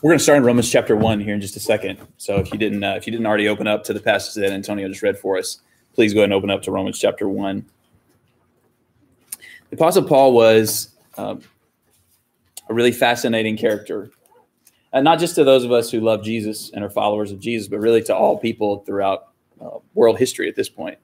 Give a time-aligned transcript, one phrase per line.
[0.00, 1.98] We're going to start in Romans chapter one here in just a second.
[2.18, 4.52] So if you didn't, uh, if you didn't already open up to the passage that
[4.52, 5.60] Antonio just read for us,
[5.92, 7.66] please go ahead and open up to Romans chapter one.
[9.70, 11.34] The Apostle Paul was uh,
[12.68, 14.12] a really fascinating character,
[14.92, 17.66] and not just to those of us who love Jesus and are followers of Jesus,
[17.66, 19.30] but really to all people throughout
[19.60, 20.98] uh, world history at this point.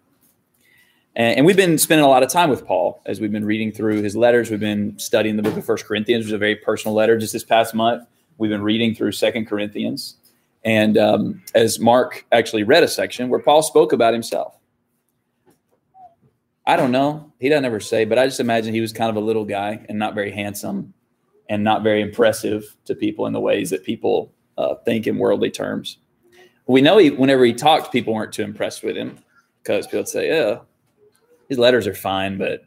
[1.17, 3.73] And, and, we've been spending a lot of time with Paul as we've been reading
[3.73, 4.51] through his letters.
[4.51, 7.19] We've been studying the book of First Corinthians, which is a very personal letter.
[7.19, 8.07] Just this past month,
[8.39, 10.17] We've been reading through Second Corinthians.
[10.65, 14.57] And um, as Mark actually read a section where Paul spoke about himself.
[16.67, 17.31] I don't know.
[17.39, 19.85] He doesn't ever say, but I just imagine he was kind of a little guy
[19.89, 20.95] and not very handsome
[21.51, 25.51] and not very impressive to people in the ways that people uh, think in worldly
[25.51, 25.99] terms.
[26.67, 29.19] We know he, whenever he talked, people weren't too impressed with him
[29.63, 30.61] because people would say, yeah,
[31.51, 32.65] his letters are fine, but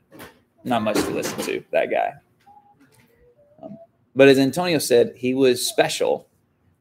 [0.64, 2.14] not much to listen to, that guy.
[4.18, 6.28] But as Antonio said, he was special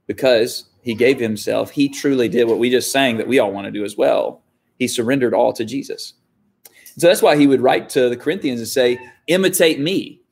[0.06, 1.70] because he gave himself.
[1.70, 4.42] He truly did what we just sang that we all want to do as well.
[4.78, 6.14] He surrendered all to Jesus.
[6.96, 10.22] So that's why he would write to the Corinthians and say, imitate me.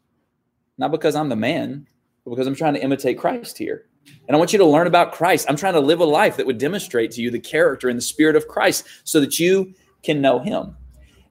[0.79, 1.87] Not because I'm the man,
[2.25, 3.85] but because I'm trying to imitate Christ here.
[4.27, 5.45] And I want you to learn about Christ.
[5.47, 8.03] I'm trying to live a life that would demonstrate to you the character and the
[8.03, 10.75] spirit of Christ so that you can know him.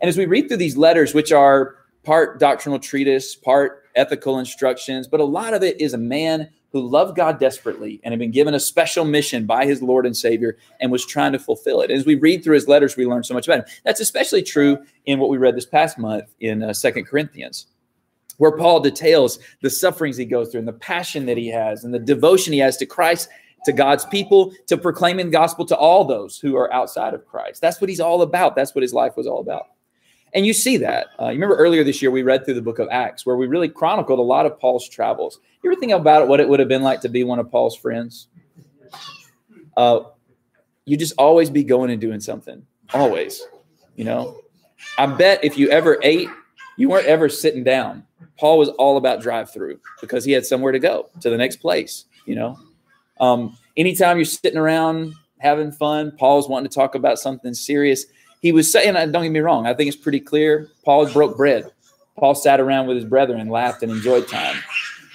[0.02, 5.08] And as we read through these letters, which are part doctrinal treatise, part ethical instructions,
[5.08, 8.32] but a lot of it is a man who loved God desperately and had been
[8.32, 11.92] given a special mission by his Lord and Savior and was trying to fulfill it.
[11.92, 13.66] As we read through his letters, we learn so much about him.
[13.86, 17.68] That's especially true in what we read this past month in uh, Second Corinthians,
[18.38, 21.94] where Paul details the sufferings he goes through and the passion that he has and
[21.94, 23.30] the devotion he has to Christ,
[23.66, 27.62] to God's people, to proclaiming the gospel to all those who are outside of Christ.
[27.62, 28.56] That's what he's all about.
[28.56, 29.68] That's what his life was all about.
[30.34, 31.08] And you see that.
[31.20, 33.46] Uh, you remember earlier this year, we read through the book of Acts, where we
[33.46, 35.40] really chronicled a lot of Paul's travels.
[35.64, 37.52] You ever think about it, what it would have been like to be one of
[37.52, 38.28] Paul's friends?
[39.78, 40.02] Uh,
[40.86, 43.42] you just always be going and doing something, always.
[43.96, 44.40] You know,
[44.98, 46.30] I bet if you ever ate,
[46.78, 48.06] you weren't ever sitting down.
[48.40, 51.58] Paul was all about drive through because he had somewhere to go to the next
[51.58, 52.06] place.
[52.26, 52.60] You know,
[53.20, 58.06] um, anytime you're sitting around having fun, Paul's wanting to talk about something serious
[58.44, 60.68] he was saying, uh, don't get me wrong, I think it's pretty clear.
[60.84, 61.72] Paul broke bread.
[62.20, 64.58] Paul sat around with his brethren and laughed and enjoyed time.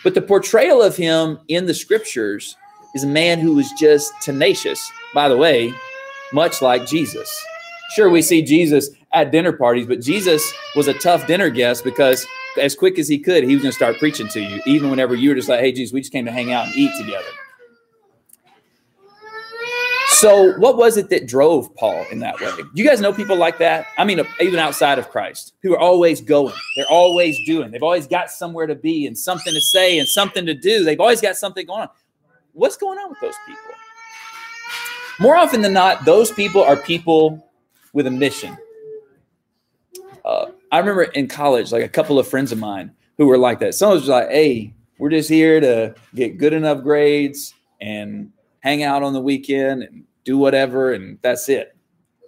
[0.02, 2.56] But the portrayal of him in the scriptures
[2.94, 4.90] is a man who was just tenacious.
[5.14, 5.72] By the way,
[6.32, 7.30] much like Jesus.
[7.94, 12.26] Sure, we see Jesus at dinner parties, but Jesus was a tough dinner guest because
[12.58, 15.14] as quick as he could, he was going to start preaching to you, even whenever
[15.14, 17.28] you were just like, hey, Jesus, we just came to hang out and eat together.
[20.18, 22.50] So, what was it that drove Paul in that way?
[22.74, 23.86] You guys know people like that?
[23.98, 28.08] I mean, even outside of Christ, who are always going, they're always doing, they've always
[28.08, 30.82] got somewhere to be and something to say and something to do.
[30.82, 31.88] They've always got something going on.
[32.52, 33.62] What's going on with those people?
[35.20, 37.48] More often than not, those people are people
[37.92, 38.58] with a mission.
[40.24, 43.60] Uh, I remember in college, like a couple of friends of mine who were like
[43.60, 43.76] that.
[43.76, 49.04] Some was like, hey, we're just here to get good enough grades and hang out
[49.04, 51.74] on the weekend and do whatever, and that's it.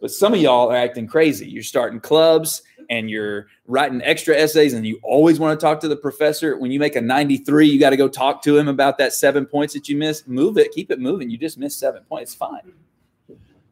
[0.00, 1.46] But some of y'all are acting crazy.
[1.46, 5.86] You're starting clubs and you're writing extra essays, and you always want to talk to
[5.86, 6.56] the professor.
[6.56, 9.44] When you make a 93, you got to go talk to him about that seven
[9.44, 10.26] points that you missed.
[10.26, 11.28] Move it, keep it moving.
[11.28, 12.34] You just missed seven points.
[12.34, 12.72] Fine.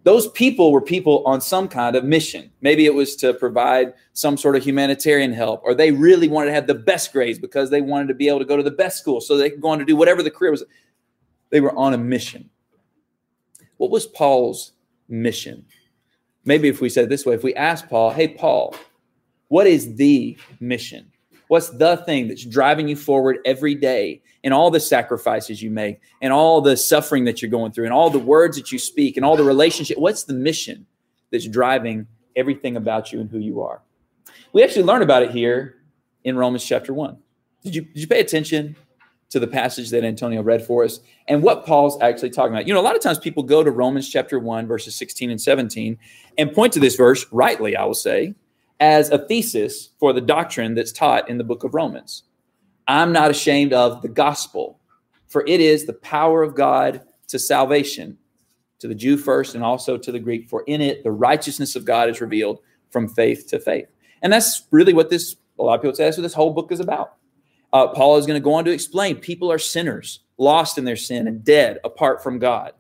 [0.05, 2.51] Those people were people on some kind of mission.
[2.61, 6.55] Maybe it was to provide some sort of humanitarian help, or they really wanted to
[6.55, 8.99] have the best grades because they wanted to be able to go to the best
[8.99, 10.65] school so they could go on to do whatever the career was.
[11.49, 12.51] They were on a mission.
[13.79, 14.73] What was Paul's
[15.09, 15.65] mission?
[16.45, 18.75] Maybe if we said this way, if we ask Paul, hey, Paul,
[19.49, 21.11] what is the mission?
[21.49, 26.01] What's the thing that's driving you forward every day and all the sacrifices you make
[26.21, 29.17] and all the suffering that you're going through and all the words that you speak
[29.17, 29.99] and all the relationship?
[29.99, 30.87] What's the mission
[31.31, 32.07] that's driving
[32.37, 33.83] everything about you and who you are?
[34.53, 35.77] We actually learn about it here
[36.25, 37.17] in Romans chapter 1.
[37.65, 38.77] Did you, did you pay attention
[39.31, 42.67] to the passage that Antonio read for us and what Paul's actually talking about.
[42.67, 45.41] You know, a lot of times people go to Romans chapter 1, verses 16 and
[45.41, 45.99] 17,
[46.39, 48.35] and point to this verse, rightly, I will say,
[48.81, 52.23] as a thesis for the doctrine that's taught in the book of Romans.
[52.87, 54.81] I'm not ashamed of the gospel,
[55.29, 58.17] for it is the power of God to salvation,
[58.79, 61.85] to the Jew first and also to the Greek, for in it the righteousness of
[61.85, 62.61] God is revealed
[62.91, 63.89] from faith to faith.
[64.23, 66.73] And that's really what this, a lot of people say, that's what this whole book
[66.73, 67.18] is about.
[67.73, 70.97] Uh, Paul is going to go on to explain people are sinners, lost in their
[70.97, 72.73] sin, and dead apart from God.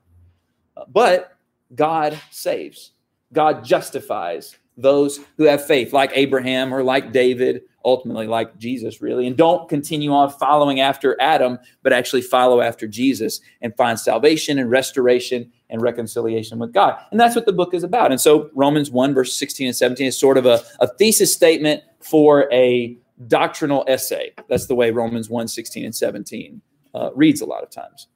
[0.76, 1.37] Uh, but
[1.75, 2.93] God saves,
[3.32, 9.26] God justifies, those who have faith, like Abraham or like David, ultimately like Jesus, really,
[9.26, 14.58] and don't continue on following after Adam, but actually follow after Jesus and find salvation
[14.58, 16.99] and restoration and reconciliation with God.
[17.11, 18.12] And that's what the book is about.
[18.12, 21.82] And so Romans 1, verse 16 and 17 is sort of a, a thesis statement
[22.00, 24.32] for a doctrinal essay.
[24.48, 26.60] That's the way Romans 1, 16 and 17
[26.94, 28.08] uh, reads a lot of times.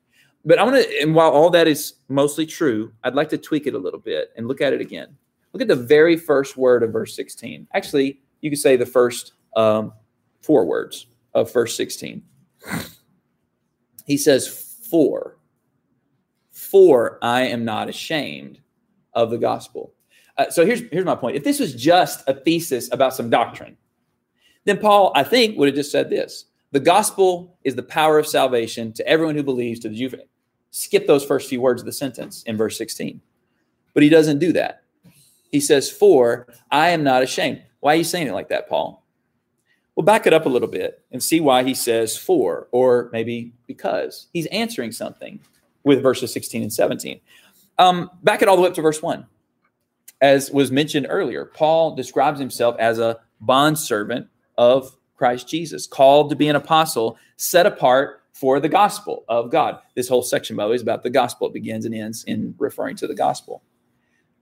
[0.45, 3.67] But I want to, and while all that is mostly true, I'd like to tweak
[3.67, 5.17] it a little bit and look at it again.
[5.53, 7.69] Look at the very first word of verse 16.
[7.75, 9.93] Actually, you could say the first um,
[10.41, 12.23] four words of verse 16.
[14.07, 14.49] He says,
[14.91, 15.39] For,
[16.51, 18.61] for I am not ashamed
[19.15, 19.95] of the gospel.
[20.39, 21.37] Uh, so here's, here's my point.
[21.37, 23.77] If this was just a thesis about some doctrine,
[24.65, 28.27] then Paul, I think, would have just said this The gospel is the power of
[28.27, 30.17] salvation to everyone who believes, to the Jew.
[30.71, 33.21] Skip those first few words of the sentence in verse 16.
[33.93, 34.83] But he doesn't do that.
[35.51, 37.63] He says, For I am not ashamed.
[37.81, 39.05] Why are you saying it like that, Paul?
[39.95, 43.53] Well, back it up a little bit and see why he says for, or maybe
[43.67, 44.29] because.
[44.33, 45.41] He's answering something
[45.85, 47.21] with verses 16 and 17.
[47.79, 49.27] Um, back it all the way up to verse 1.
[50.23, 54.29] As was mentioned earlier, Paul describes himself as a bondservant
[54.63, 59.79] of Christ Jesus, called to be an apostle, set apart for the gospel of God.
[59.95, 61.49] This whole section, by the way, is about the gospel.
[61.49, 63.63] It begins and ends in referring to the gospel.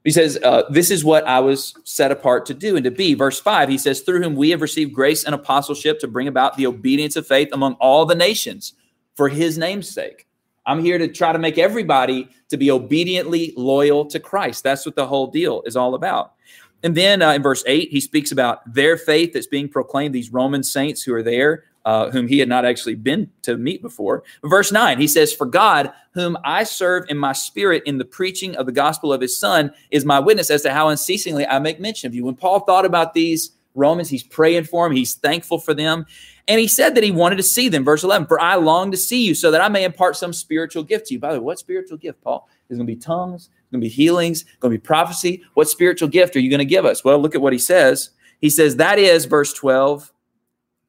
[0.05, 3.14] He says, uh, This is what I was set apart to do and to be.
[3.14, 6.56] Verse 5, he says, Through whom we have received grace and apostleship to bring about
[6.56, 8.75] the obedience of faith among all the nations
[9.14, 10.26] for his name's sake.
[10.67, 14.62] I'm here to try to make everybody to be obediently loyal to Christ.
[14.62, 16.34] That's what the whole deal is all about.
[16.82, 20.32] And then uh, in verse 8, he speaks about their faith that's being proclaimed, these
[20.32, 24.23] Roman saints who are there uh, whom he had not actually been to meet before.
[24.44, 28.56] Verse 9, he says, For God, whom I serve in my spirit in the preaching
[28.56, 31.81] of the gospel of his son, is my witness as to how unceasingly I make
[31.81, 32.25] mention of you.
[32.25, 36.06] When Paul thought about these Romans, he's praying for them, he's thankful for them.
[36.50, 37.85] And he said that he wanted to see them.
[37.85, 40.82] Verse 11, For I long to see you so that I may impart some spiritual
[40.82, 41.20] gift to you.
[41.20, 42.49] By the way, what spiritual gift, Paul?
[42.69, 45.44] Is going to be tongues, it's going to be healings, it's going to be prophecy.
[45.55, 47.05] What spiritual gift are you going to give us?
[47.05, 48.11] Well, look at what he says.
[48.41, 50.12] He says, That is, verse 12,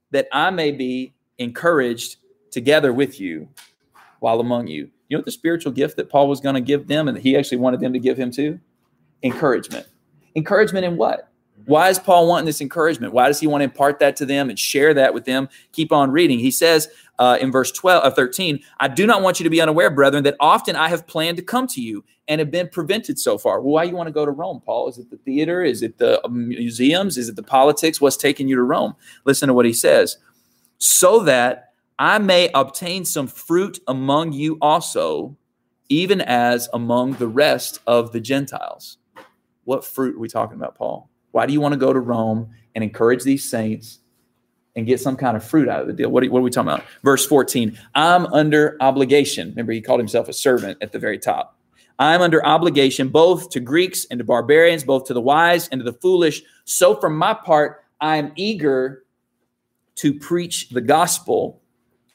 [0.09, 2.17] that I may be encouraged
[2.49, 3.47] together with you
[4.19, 4.89] while among you.
[5.09, 7.21] You know what the spiritual gift that Paul was going to give them and that
[7.21, 8.59] he actually wanted them to give him to?
[9.21, 9.85] Encouragement.
[10.35, 11.30] Encouragement in what?
[11.65, 13.13] Why is Paul wanting this encouragement?
[13.13, 15.49] Why does he want to impart that to them and share that with them?
[15.71, 16.39] Keep on reading.
[16.39, 16.87] He says
[17.19, 20.23] uh, in verse 12, uh, 13, I do not want you to be unaware, brethren,
[20.23, 23.61] that often I have planned to come to you and have been prevented so far.
[23.61, 24.89] Well, why you want to go to Rome, Paul?
[24.89, 25.61] Is it the theater?
[25.61, 27.17] Is it the um, museums?
[27.17, 28.01] Is it the politics?
[28.01, 28.95] What's taking you to Rome?
[29.25, 30.17] Listen to what he says.
[30.77, 35.37] So that I may obtain some fruit among you also,
[35.89, 38.97] even as among the rest of the Gentiles.
[39.65, 41.10] What fruit are we talking about, Paul?
[41.31, 43.99] Why do you want to go to Rome and encourage these saints
[44.75, 46.09] and get some kind of fruit out of the deal?
[46.09, 46.85] What are, what are we talking about?
[47.03, 49.49] Verse 14 I'm under obligation.
[49.49, 51.57] Remember, he called himself a servant at the very top.
[51.99, 55.85] I'm under obligation both to Greeks and to barbarians, both to the wise and to
[55.85, 56.41] the foolish.
[56.65, 59.03] So, for my part, I am eager
[59.95, 61.61] to preach the gospel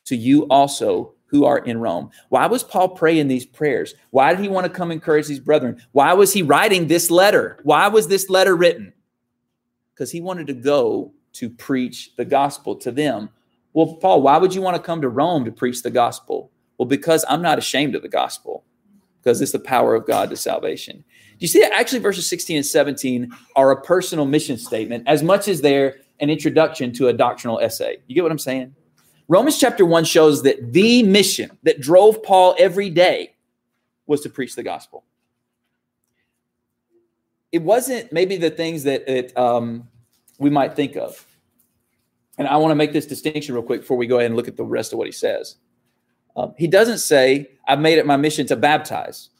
[0.06, 2.10] to you also who are in Rome.
[2.28, 3.94] Why was Paul praying these prayers?
[4.10, 5.80] Why did he want to come encourage these brethren?
[5.92, 7.58] Why was he writing this letter?
[7.62, 8.92] Why was this letter written?
[9.96, 13.30] Because he wanted to go to preach the gospel to them.
[13.72, 16.50] Well, Paul, why would you want to come to Rome to preach the gospel?
[16.76, 18.62] Well, because I'm not ashamed of the gospel,
[19.22, 20.96] because it's the power of God to salvation.
[20.98, 21.72] Do you see that?
[21.72, 26.28] Actually, verses 16 and 17 are a personal mission statement as much as they're an
[26.28, 27.98] introduction to a doctrinal essay.
[28.06, 28.74] You get what I'm saying?
[29.28, 33.34] Romans chapter 1 shows that the mission that drove Paul every day
[34.06, 35.04] was to preach the gospel
[37.52, 39.88] it wasn't maybe the things that it, um,
[40.38, 41.26] we might think of.
[42.38, 44.48] And I want to make this distinction real quick before we go ahead and look
[44.48, 45.56] at the rest of what he says.
[46.36, 49.30] Um, he doesn't say, I've made it my mission to baptize.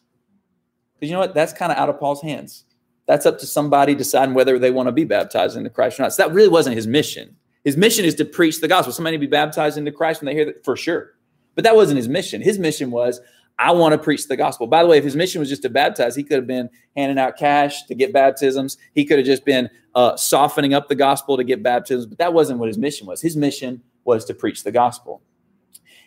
[0.94, 1.34] Because you know what?
[1.34, 2.64] That's kind of out of Paul's hands.
[3.06, 6.14] That's up to somebody deciding whether they want to be baptized into Christ or not.
[6.14, 7.36] So that really wasn't his mission.
[7.64, 8.92] His mission is to preach the gospel.
[8.92, 11.14] Somebody be baptized into Christ when they hear that, for sure.
[11.54, 12.40] But that wasn't his mission.
[12.40, 13.20] His mission was,
[13.58, 14.66] I want to preach the gospel.
[14.66, 17.18] By the way, if his mission was just to baptize, he could have been handing
[17.18, 18.76] out cash to get baptisms.
[18.94, 22.34] He could have just been uh, softening up the gospel to get baptisms, but that
[22.34, 23.22] wasn't what his mission was.
[23.22, 25.22] His mission was to preach the gospel.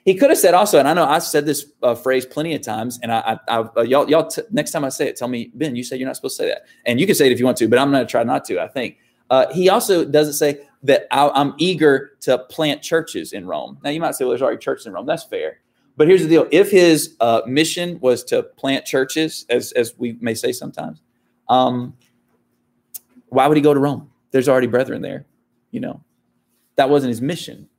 [0.05, 2.61] He could have said also, and I know I've said this uh, phrase plenty of
[2.61, 5.27] times, and I, I, I uh, y'all, y'all t- next time I say it, tell
[5.27, 7.31] me, Ben, you say you're not supposed to say that, and you can say it
[7.31, 8.61] if you want to, but I'm going to try not to.
[8.61, 8.97] I think
[9.29, 13.77] uh, he also doesn't say that I, I'm eager to plant churches in Rome.
[13.83, 15.05] Now you might say, well, there's already churches in Rome.
[15.05, 15.59] That's fair.
[15.99, 20.17] But here's the deal: if his uh, mission was to plant churches, as as we
[20.21, 21.01] may say sometimes,
[21.49, 21.93] um,
[23.29, 24.09] Why would he go to Rome?
[24.31, 25.25] There's already brethren there.
[25.71, 26.03] You know,
[26.77, 27.69] that wasn't his mission.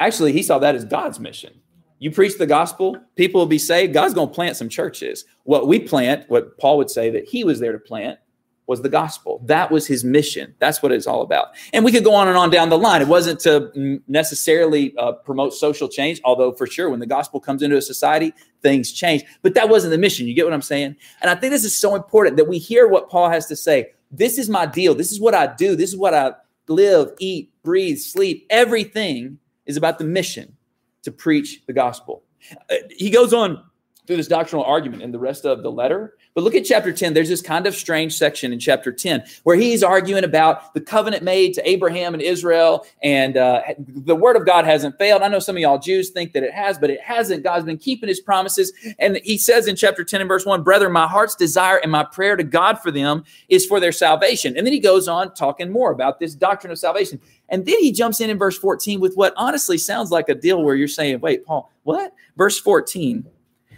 [0.00, 1.54] Actually, he saw that as God's mission.
[1.98, 3.94] You preach the gospel, people will be saved.
[3.94, 5.24] God's going to plant some churches.
[5.44, 8.18] What we plant, what Paul would say that he was there to plant,
[8.66, 9.40] was the gospel.
[9.44, 10.54] That was his mission.
[10.58, 11.48] That's what it's all about.
[11.72, 13.00] And we could go on and on down the line.
[13.00, 17.62] It wasn't to necessarily uh, promote social change, although for sure, when the gospel comes
[17.62, 18.32] into a society,
[18.62, 19.24] things change.
[19.42, 20.26] But that wasn't the mission.
[20.26, 20.96] You get what I'm saying?
[21.20, 23.90] And I think this is so important that we hear what Paul has to say.
[24.10, 24.94] This is my deal.
[24.94, 25.76] This is what I do.
[25.76, 26.32] This is what I
[26.68, 28.46] live, eat, breathe, sleep.
[28.50, 30.56] Everything is about the mission
[31.02, 32.24] to preach the gospel.
[32.70, 33.62] Uh, he goes on
[34.06, 36.14] through this doctrinal argument in the rest of the letter.
[36.34, 37.14] But look at chapter 10.
[37.14, 41.22] There's this kind of strange section in chapter 10 where he's arguing about the covenant
[41.22, 45.22] made to Abraham and Israel, and uh, the word of God hasn't failed.
[45.22, 47.42] I know some of y'all Jews think that it has, but it hasn't.
[47.42, 48.72] God's been keeping his promises.
[48.98, 52.04] And he says in chapter 10 and verse 1 Brother, my heart's desire and my
[52.04, 54.56] prayer to God for them is for their salvation.
[54.56, 57.20] And then he goes on talking more about this doctrine of salvation.
[57.48, 60.62] And then he jumps in in verse 14 with what honestly sounds like a deal
[60.62, 62.12] where you're saying, wait, Paul, what?
[62.36, 63.24] Verse 14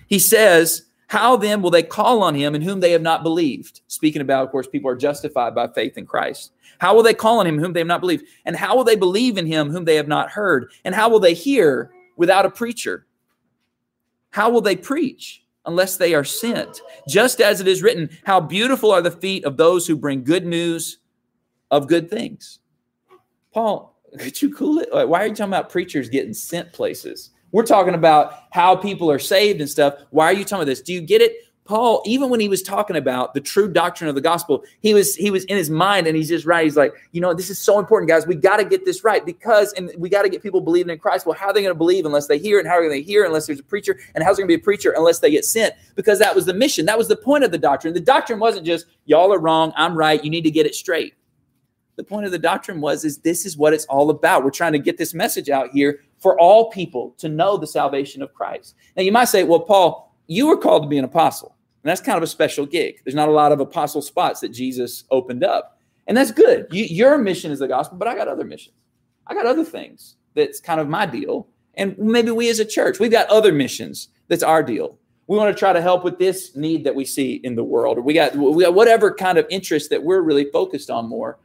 [0.08, 3.82] he says, How then will they call on him in whom they have not believed?
[3.86, 6.52] Speaking about, of course, people are justified by faith in Christ.
[6.78, 8.24] How will they call on him whom they have not believed?
[8.44, 10.70] And how will they believe in him whom they have not heard?
[10.84, 13.06] And how will they hear without a preacher?
[14.30, 16.80] How will they preach unless they are sent?
[17.08, 20.44] Just as it is written, How beautiful are the feet of those who bring good
[20.46, 20.98] news
[21.70, 22.60] of good things.
[23.52, 24.88] Paul, could you cool it?
[24.92, 27.30] Why are you talking about preachers getting sent places?
[27.52, 29.94] We're talking about how people are saved and stuff.
[30.10, 30.82] Why are you talking about this?
[30.82, 31.36] Do you get it?
[31.68, 35.14] Paul, even when he was talking about the true doctrine of the gospel, he was
[35.14, 36.64] he was in his mind and he's just right.
[36.64, 38.26] He's like, you know, this is so important, guys.
[38.26, 40.98] We got to get this right because and we got to get people believing in
[40.98, 41.26] Christ.
[41.26, 42.58] Well, how are they going to believe unless they hear?
[42.58, 43.98] And how are they going to hear unless there's a preacher?
[44.14, 45.74] And how's there going to be a preacher unless they get sent?
[45.94, 46.86] Because that was the mission.
[46.86, 47.92] That was the point of the doctrine.
[47.92, 51.12] The doctrine wasn't just y'all are wrong, I'm right, you need to get it straight.
[51.96, 54.42] The point of the doctrine was is this is what it's all about.
[54.42, 58.22] We're trying to get this message out here for all people to know the salvation
[58.22, 58.74] of Christ.
[58.96, 61.54] Now, you might say, well, Paul, you were called to be an apostle.
[61.82, 63.00] And that's kind of a special gig.
[63.04, 65.80] There's not a lot of apostle spots that Jesus opened up.
[66.06, 66.66] And that's good.
[66.70, 68.74] You, your mission is the gospel, but I got other missions.
[69.26, 71.46] I got other things that's kind of my deal.
[71.74, 74.98] And maybe we as a church, we've got other missions that's our deal.
[75.28, 77.98] We want to try to help with this need that we see in the world,
[77.98, 81.38] or we got, we got whatever kind of interest that we're really focused on more.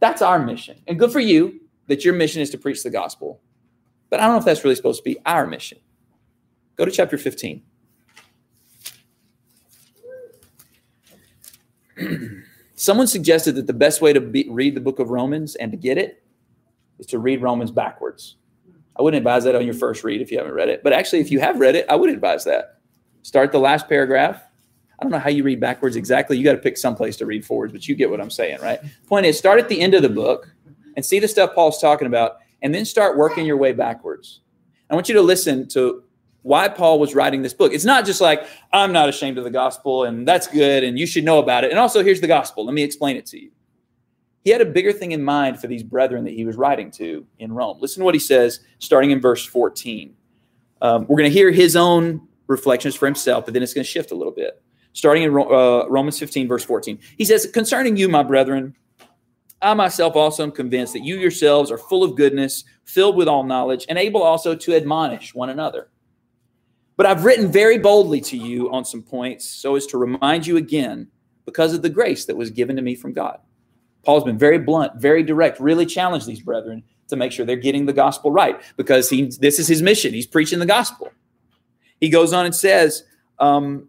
[0.00, 0.82] That's our mission.
[0.88, 3.40] And good for you that your mission is to preach the gospel.
[4.14, 5.78] But I don't know if that's really supposed to be our mission.
[6.76, 7.64] Go to chapter 15.
[12.76, 15.76] Someone suggested that the best way to be, read the book of Romans and to
[15.76, 16.22] get it
[17.00, 18.36] is to read Romans backwards.
[18.96, 20.84] I wouldn't advise that on your first read if you haven't read it.
[20.84, 22.78] But actually, if you have read it, I would advise that.
[23.22, 24.40] Start the last paragraph.
[24.96, 26.38] I don't know how you read backwards exactly.
[26.38, 28.60] You got to pick some place to read forwards, but you get what I'm saying,
[28.60, 28.78] right?
[29.08, 30.54] Point is, start at the end of the book
[30.94, 34.40] and see the stuff Paul's talking about and then start working your way backwards.
[34.90, 36.02] I want you to listen to
[36.42, 37.72] why Paul was writing this book.
[37.72, 41.06] It's not just like, I'm not ashamed of the gospel and that's good and you
[41.06, 41.70] should know about it.
[41.70, 42.64] And also, here's the gospel.
[42.64, 43.50] Let me explain it to you.
[44.42, 47.26] He had a bigger thing in mind for these brethren that he was writing to
[47.38, 47.78] in Rome.
[47.80, 50.14] Listen to what he says starting in verse 14.
[50.82, 53.90] Um, we're going to hear his own reflections for himself, but then it's going to
[53.90, 54.62] shift a little bit.
[54.92, 56.98] Starting in uh, Romans 15, verse 14.
[57.16, 58.76] He says, Concerning you, my brethren,
[59.62, 63.44] I myself also am convinced that you yourselves are full of goodness, filled with all
[63.44, 65.88] knowledge, and able also to admonish one another.
[66.96, 70.56] But I've written very boldly to you on some points so as to remind you
[70.56, 71.08] again
[71.44, 73.38] because of the grace that was given to me from God.
[74.04, 77.86] Paul's been very blunt, very direct, really challenged these brethren to make sure they're getting
[77.86, 80.12] the gospel right because he, this is his mission.
[80.14, 81.10] He's preaching the gospel.
[82.00, 83.04] He goes on and says
[83.38, 83.88] um,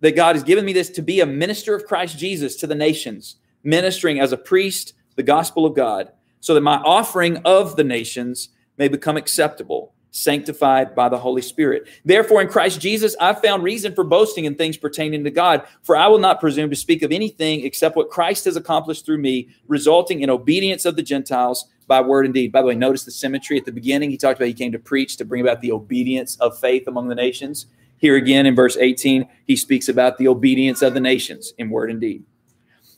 [0.00, 2.74] that God has given me this to be a minister of Christ Jesus to the
[2.74, 7.84] nations, ministering as a priest the gospel of God, so that my offering of the
[7.84, 11.88] nations may become acceptable, sanctified by the Holy Spirit.
[12.04, 15.96] Therefore, in Christ Jesus, I've found reason for boasting in things pertaining to God, for
[15.96, 19.48] I will not presume to speak of anything except what Christ has accomplished through me,
[19.66, 22.52] resulting in obedience of the Gentiles by word and deed.
[22.52, 24.10] By the way, notice the symmetry at the beginning.
[24.10, 27.08] He talked about he came to preach to bring about the obedience of faith among
[27.08, 27.66] the nations.
[27.98, 31.90] Here again in verse 18, he speaks about the obedience of the nations in word
[31.90, 32.24] and deed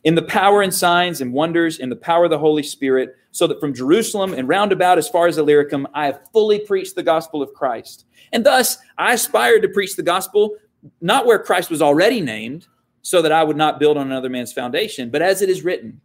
[0.07, 3.49] in the power and signs and wonders, in the power of the Holy Spirit, so
[3.49, 7.03] that from Jerusalem and round about as far as Illyricum, I have fully preached the
[7.03, 8.07] gospel of Christ.
[8.33, 10.59] And thus I aspired to preach the gospel,
[11.01, 12.69] not where Christ was already named,
[13.03, 16.01] so that I would not build on another man's foundation, but as it is written,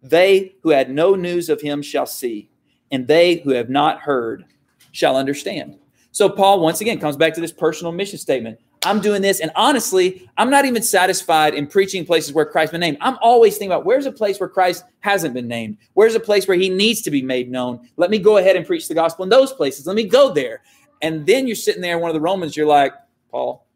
[0.00, 2.50] they who had no news of him shall see,
[2.92, 4.44] and they who have not heard
[4.92, 5.76] shall understand.
[6.12, 8.60] So Paul once again comes back to this personal mission statement.
[8.82, 9.40] I'm doing this.
[9.40, 12.96] And honestly, I'm not even satisfied in preaching places where Christ's been named.
[13.00, 15.76] I'm always thinking about where's a place where Christ hasn't been named?
[15.92, 17.86] Where's a place where he needs to be made known?
[17.96, 19.86] Let me go ahead and preach the gospel in those places.
[19.86, 20.62] Let me go there.
[21.02, 22.94] And then you're sitting there, one of the Romans, you're like,
[23.30, 23.66] Paul,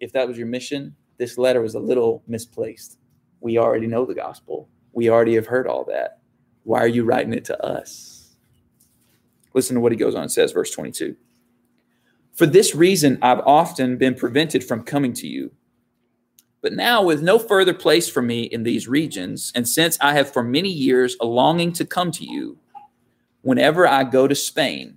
[0.00, 2.98] if that was your mission, this letter was a little misplaced.
[3.40, 4.68] We already know the gospel.
[4.92, 6.18] We already have heard all that.
[6.64, 8.36] Why are you writing it to us?
[9.54, 11.16] Listen to what he goes on and says, verse 22.
[12.34, 15.52] For this reason, I've often been prevented from coming to you.
[16.62, 20.32] But now, with no further place for me in these regions, and since I have
[20.32, 22.58] for many years a longing to come to you
[23.42, 24.96] whenever I go to Spain,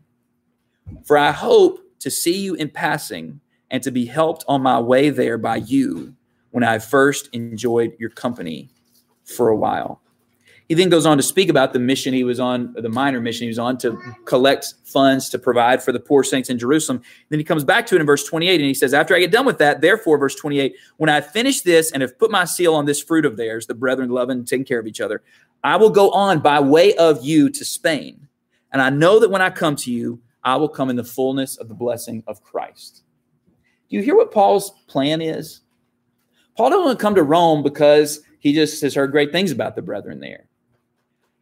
[1.03, 5.10] for I hope to see you in passing and to be helped on my way
[5.10, 6.15] there by you
[6.51, 8.70] when I first enjoyed your company
[9.25, 10.01] for a while.
[10.67, 13.43] He then goes on to speak about the mission he was on, the minor mission
[13.43, 17.01] he was on to collect funds to provide for the poor saints in Jerusalem.
[17.29, 19.31] Then he comes back to it in verse 28 and he says, After I get
[19.31, 22.75] done with that, therefore, verse 28, when I finish this and have put my seal
[22.75, 25.24] on this fruit of theirs, the brethren loving and taking care of each other,
[25.63, 28.27] I will go on by way of you to Spain.
[28.74, 31.55] And I know that when I come to you, I will come in the fullness
[31.57, 33.03] of the blessing of Christ.
[33.89, 35.62] Do you hear what Paul's plan is?
[36.57, 39.75] Paul doesn't want to come to Rome because he just has heard great things about
[39.75, 40.46] the brethren there.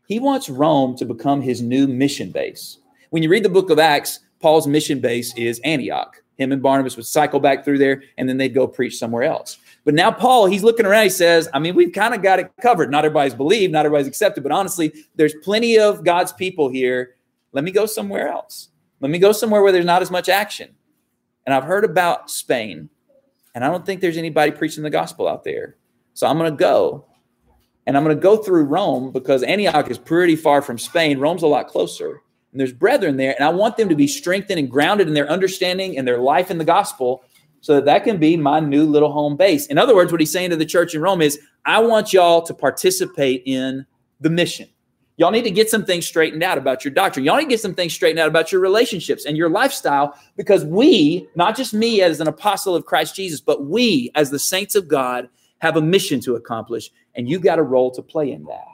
[0.07, 2.77] He wants Rome to become his new mission base.
[3.09, 6.21] When you read the book of Acts, Paul's mission base is Antioch.
[6.38, 9.57] Him and Barnabas would cycle back through there and then they'd go preach somewhere else.
[9.85, 12.51] But now Paul, he's looking around, he says, I mean, we've kind of got it
[12.62, 12.91] covered.
[12.91, 17.15] Not everybody's believed, not everybody's accepted, but honestly, there's plenty of God's people here.
[17.53, 18.69] Let me go somewhere else.
[19.00, 20.75] Let me go somewhere where there's not as much action.
[21.45, 22.89] And I've heard about Spain,
[23.53, 25.77] and I don't think there's anybody preaching the gospel out there.
[26.13, 27.05] So I'm going to go
[27.86, 31.20] and I'm going to go through Rome because Antioch is pretty far from Spain.
[31.20, 32.22] Rome's a lot closer.
[32.51, 33.36] And there's brethren there.
[33.36, 36.50] And I want them to be strengthened and grounded in their understanding and their life
[36.50, 37.24] in the gospel
[37.62, 39.65] so that that can be my new little home base.
[39.68, 42.42] In other words, what he's saying to the church in Rome is, I want y'all
[42.44, 43.86] to participate in
[44.20, 44.70] the mission.
[45.18, 47.25] Y'all need to get some things straightened out about your doctrine.
[47.25, 50.65] Y'all need to get some things straightened out about your relationships and your lifestyle because
[50.65, 54.75] we, not just me as an apostle of Christ Jesus, but we as the saints
[54.75, 58.44] of God have a mission to accomplish, and you've got a role to play in
[58.46, 58.66] that.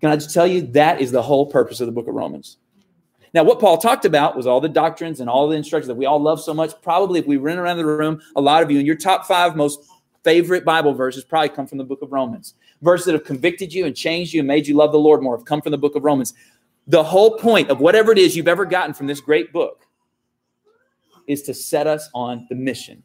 [0.00, 2.58] Can I just tell you that is the whole purpose of the book of Romans?
[3.34, 6.06] Now, what Paul talked about was all the doctrines and all the instructions that we
[6.06, 6.72] all love so much.
[6.82, 9.54] Probably, if we ran around the room, a lot of you, and your top five
[9.54, 9.80] most
[10.24, 12.54] favorite Bible verses probably come from the book of Romans.
[12.80, 15.36] Verses that have convicted you and changed you and made you love the Lord more
[15.36, 16.32] have come from the book of Romans.
[16.86, 19.86] The whole point of whatever it is you've ever gotten from this great book
[21.26, 23.02] is to set us on the mission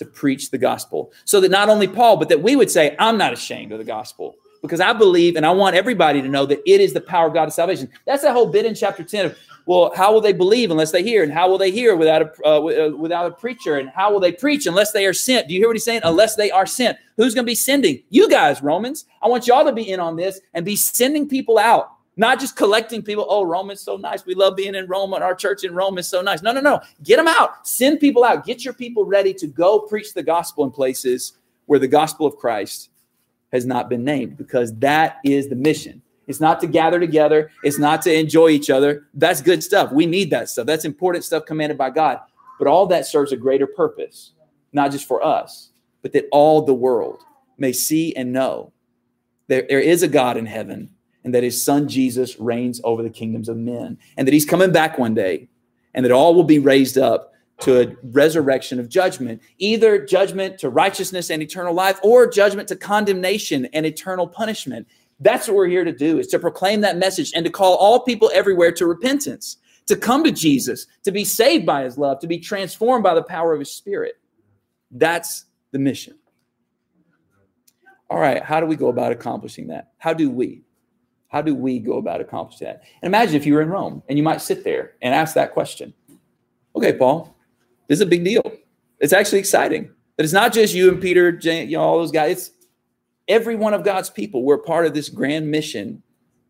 [0.00, 1.12] to preach the gospel.
[1.26, 3.84] So that not only Paul, but that we would say, I'm not ashamed of the
[3.84, 7.28] gospel because I believe and I want everybody to know that it is the power
[7.28, 7.90] of God of salvation.
[8.06, 11.02] That's that whole bit in chapter 10 of, well, how will they believe unless they
[11.02, 11.22] hear?
[11.22, 13.76] And how will they hear without a, uh, uh, without a preacher?
[13.76, 15.48] And how will they preach unless they are sent?
[15.48, 16.00] Do you hear what he's saying?
[16.02, 16.96] Unless they are sent.
[17.18, 18.02] Who's going to be sending?
[18.08, 19.04] You guys, Romans.
[19.22, 22.54] I want y'all to be in on this and be sending people out not just
[22.54, 23.24] collecting people.
[23.30, 24.26] Oh, Rome is so nice.
[24.26, 25.14] We love being in Rome.
[25.14, 26.42] And our church in Rome is so nice.
[26.42, 26.78] No, no, no.
[27.02, 27.66] Get them out.
[27.66, 28.44] Send people out.
[28.44, 32.36] Get your people ready to go preach the gospel in places where the gospel of
[32.36, 32.90] Christ
[33.52, 36.02] has not been named, because that is the mission.
[36.28, 37.50] It's not to gather together.
[37.64, 39.06] It's not to enjoy each other.
[39.14, 39.90] That's good stuff.
[39.90, 40.66] We need that stuff.
[40.66, 42.20] That's important stuff commanded by God.
[42.58, 44.32] But all that serves a greater purpose,
[44.74, 45.70] not just for us,
[46.02, 47.22] but that all the world
[47.56, 48.72] may see and know
[49.48, 50.90] there, there is a God in heaven
[51.24, 54.72] and that his son Jesus reigns over the kingdoms of men, and that he's coming
[54.72, 55.48] back one day,
[55.94, 60.70] and that all will be raised up to a resurrection of judgment, either judgment to
[60.70, 64.86] righteousness and eternal life, or judgment to condemnation and eternal punishment.
[65.20, 68.00] That's what we're here to do, is to proclaim that message and to call all
[68.00, 72.26] people everywhere to repentance, to come to Jesus, to be saved by his love, to
[72.26, 74.14] be transformed by the power of his spirit.
[74.90, 76.14] That's the mission.
[78.08, 79.92] All right, how do we go about accomplishing that?
[79.98, 80.62] How do we?
[81.30, 82.82] How do we go about accomplishing that?
[83.02, 85.52] And imagine if you were in Rome and you might sit there and ask that
[85.52, 85.94] question.
[86.74, 87.36] Okay, Paul,
[87.86, 88.42] this is a big deal.
[88.98, 89.90] It's actually exciting.
[90.16, 92.32] But it's not just you and Peter, you know, all those guys.
[92.32, 92.50] It's
[93.28, 94.42] every one of God's people.
[94.42, 96.02] We're part of this grand mission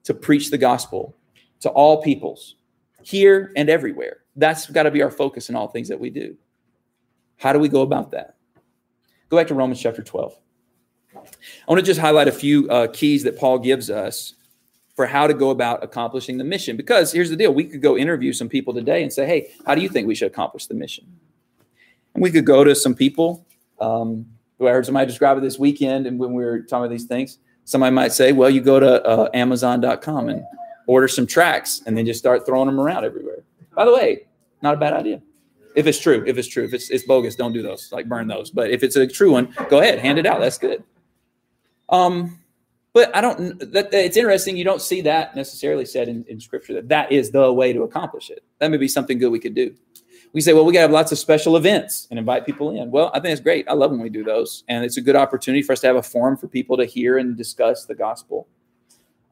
[0.05, 1.15] to preach the gospel
[1.61, 2.57] to all peoples,
[3.03, 4.23] here and everywhere.
[4.35, 6.37] That's got to be our focus in all things that we do.
[7.37, 8.37] How do we go about that?
[9.29, 10.35] Go back to Romans chapter 12.
[11.15, 11.19] I
[11.69, 14.35] want to just highlight a few uh, keys that Paul gives us
[14.95, 16.77] for how to go about accomplishing the mission.
[16.77, 19.75] Because here's the deal we could go interview some people today and say, hey, how
[19.75, 21.07] do you think we should accomplish the mission?
[22.15, 23.47] And we could go to some people
[23.81, 24.27] um,
[24.59, 26.07] who I heard somebody describe it this weekend.
[26.07, 29.05] And when we were talking about these things, somebody might say, well, you go to
[29.05, 30.45] uh, Amazon.com and
[30.87, 33.45] order some tracts and then just start throwing them around everywhere.
[33.75, 34.27] By the way,
[34.61, 35.23] not a bad idea.
[35.77, 37.93] If it's true, if it's true, if it's, it's bogus, don't do those.
[37.93, 38.51] Like burn those.
[38.51, 40.41] But if it's a true one, go ahead, hand it out.
[40.41, 40.83] That's good.
[41.89, 42.40] Um,
[42.93, 43.59] but I don't.
[43.73, 44.57] That, it's interesting.
[44.57, 47.83] You don't see that necessarily said in, in Scripture that that is the way to
[47.83, 48.43] accomplish it.
[48.59, 49.75] That may be something good we could do.
[50.33, 52.91] We say, well, we got to have lots of special events and invite people in.
[52.93, 53.67] Well, I think it's great.
[53.69, 55.97] I love when we do those, and it's a good opportunity for us to have
[55.97, 58.47] a forum for people to hear and discuss the gospel.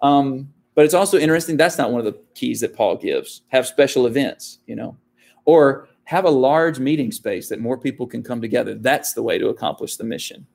[0.03, 1.57] Um, but it's also interesting.
[1.57, 3.43] That's not one of the keys that Paul gives.
[3.49, 4.97] Have special events, you know,
[5.45, 8.75] or have a large meeting space that more people can come together.
[8.75, 10.47] That's the way to accomplish the mission.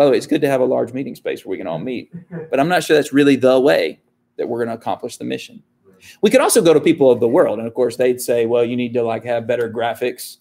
[0.00, 1.78] By the way, it's good to have a large meeting space where we can all
[1.78, 2.10] meet,
[2.50, 4.00] but I'm not sure that's really the way
[4.38, 5.62] that we're going to accomplish the mission.
[6.22, 8.64] We could also go to people of the world, and of course, they'd say, "Well,
[8.64, 10.38] you need to like have better graphics,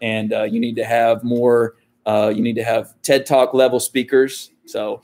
[0.00, 1.76] and uh, you need to have more.
[2.06, 4.50] Uh, you need to have TED Talk level speakers.
[4.64, 5.02] So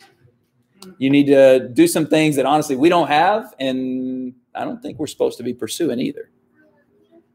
[0.96, 4.98] you need to do some things that honestly we don't have, and I don't think
[4.98, 6.30] we're supposed to be pursuing either,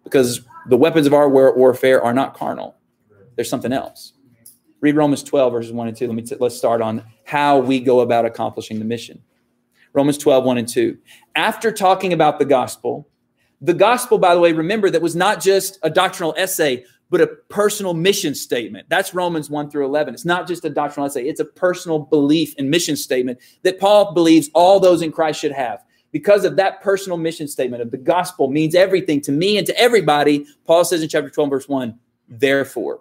[0.04, 2.78] because the weapons of our warfare are not carnal.
[3.36, 4.14] There's something else.
[4.84, 6.08] Read Romans 12, verses 1 and 2.
[6.08, 9.24] Let me t- let's start on how we go about accomplishing the mission.
[9.94, 10.98] Romans 12, 1 and 2.
[11.36, 13.08] After talking about the gospel,
[13.62, 17.28] the gospel, by the way, remember that was not just a doctrinal essay, but a
[17.48, 18.86] personal mission statement.
[18.90, 20.16] That's Romans 1 through 11.
[20.16, 24.14] It's not just a doctrinal essay, it's a personal belief and mission statement that Paul
[24.14, 25.82] believes all those in Christ should have.
[26.12, 29.80] Because of that personal mission statement of the gospel means everything to me and to
[29.80, 33.00] everybody, Paul says in chapter 12, verse 1, therefore,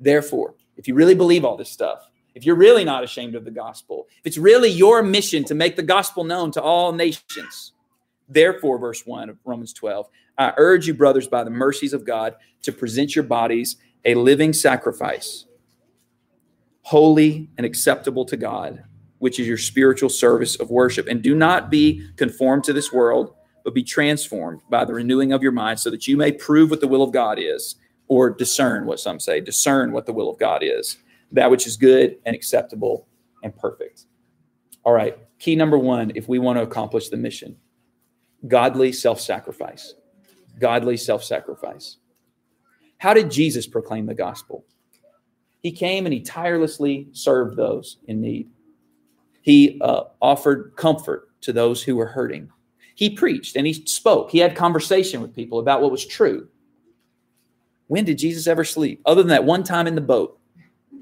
[0.00, 3.50] Therefore, if you really believe all this stuff, if you're really not ashamed of the
[3.50, 7.72] gospel, if it's really your mission to make the gospel known to all nations,
[8.28, 12.36] therefore, verse 1 of Romans 12, I urge you, brothers, by the mercies of God,
[12.62, 15.46] to present your bodies a living sacrifice,
[16.82, 18.84] holy and acceptable to God,
[19.18, 21.08] which is your spiritual service of worship.
[21.08, 23.34] And do not be conformed to this world,
[23.64, 26.80] but be transformed by the renewing of your mind, so that you may prove what
[26.80, 27.74] the will of God is
[28.08, 30.98] or discern what some say, discern what the will of God is,
[31.32, 33.06] that which is good and acceptable
[33.42, 34.04] and perfect.
[34.84, 37.56] All right, key number one if we want to accomplish the mission
[38.46, 39.94] godly self sacrifice.
[40.58, 41.96] Godly self sacrifice.
[42.98, 44.64] How did Jesus proclaim the gospel?
[45.60, 48.48] He came and he tirelessly served those in need.
[49.42, 52.50] He uh, offered comfort to those who were hurting.
[52.94, 54.30] He preached and he spoke.
[54.30, 56.48] He had conversation with people about what was true.
[57.88, 59.02] When did Jesus ever sleep?
[59.04, 60.38] Other than that one time in the boat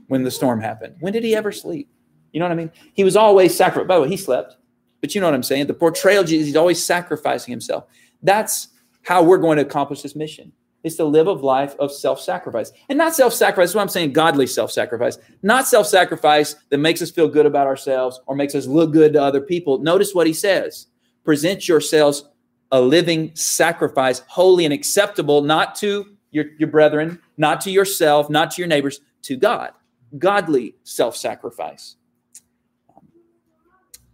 [0.08, 0.96] when the storm happened.
[1.00, 1.88] When did he ever sleep?
[2.32, 2.70] You know what I mean?
[2.94, 3.88] He was always sacrificed.
[3.88, 4.56] By the way, he slept,
[5.00, 5.66] but you know what I'm saying?
[5.66, 7.84] The portrayal of Jesus, he's always sacrificing himself.
[8.22, 8.68] That's
[9.02, 10.52] how we're going to accomplish this mission
[10.84, 12.70] is to live a life of self-sacrifice.
[12.88, 15.18] And not self-sacrifice, what I'm saying, godly self-sacrifice.
[15.42, 19.22] Not self-sacrifice that makes us feel good about ourselves or makes us look good to
[19.22, 19.78] other people.
[19.78, 20.86] Notice what he says.
[21.24, 22.28] Present yourselves
[22.70, 28.50] a living sacrifice, holy and acceptable, not to your, your brethren, not to yourself, not
[28.52, 29.70] to your neighbors, to God.
[30.18, 31.96] Godly self sacrifice.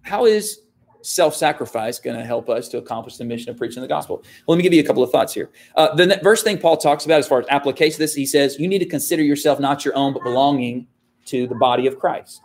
[0.02, 0.60] How is
[1.02, 4.18] self sacrifice going to help us to accomplish the mission of preaching the gospel?
[4.46, 5.50] Well, let me give you a couple of thoughts here.
[5.76, 8.56] Uh, the first thing Paul talks about as far as application of this, he says,
[8.58, 10.86] you need to consider yourself not your own, but belonging
[11.26, 12.40] to the body of Christ.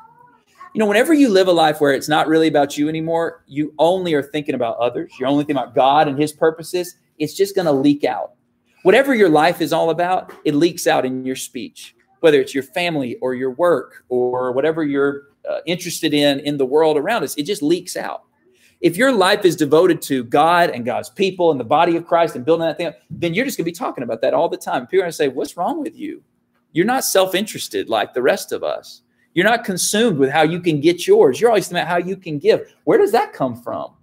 [0.74, 3.74] You know, whenever you live a life where it's not really about you anymore, you
[3.78, 7.56] only are thinking about others, you're only thinking about God and his purposes, it's just
[7.56, 8.34] going to leak out
[8.88, 12.64] whatever your life is all about, it leaks out in your speech, whether it's your
[12.64, 17.36] family or your work or whatever you're uh, interested in in the world around us,
[17.36, 18.24] it just leaks out.
[18.80, 22.38] If your life is devoted to God and God's people and the body of Christ
[22.38, 24.48] and building that thing up, then you're just going to be talking about that all
[24.48, 24.88] the time.
[24.88, 26.24] People are going to say, What's wrong with you?
[26.72, 29.02] You're not self interested like the rest of us.
[29.34, 31.42] You're not consumed with how you can get yours.
[31.42, 32.74] You're always thinking about how you can give.
[32.86, 33.97] Where does that come from?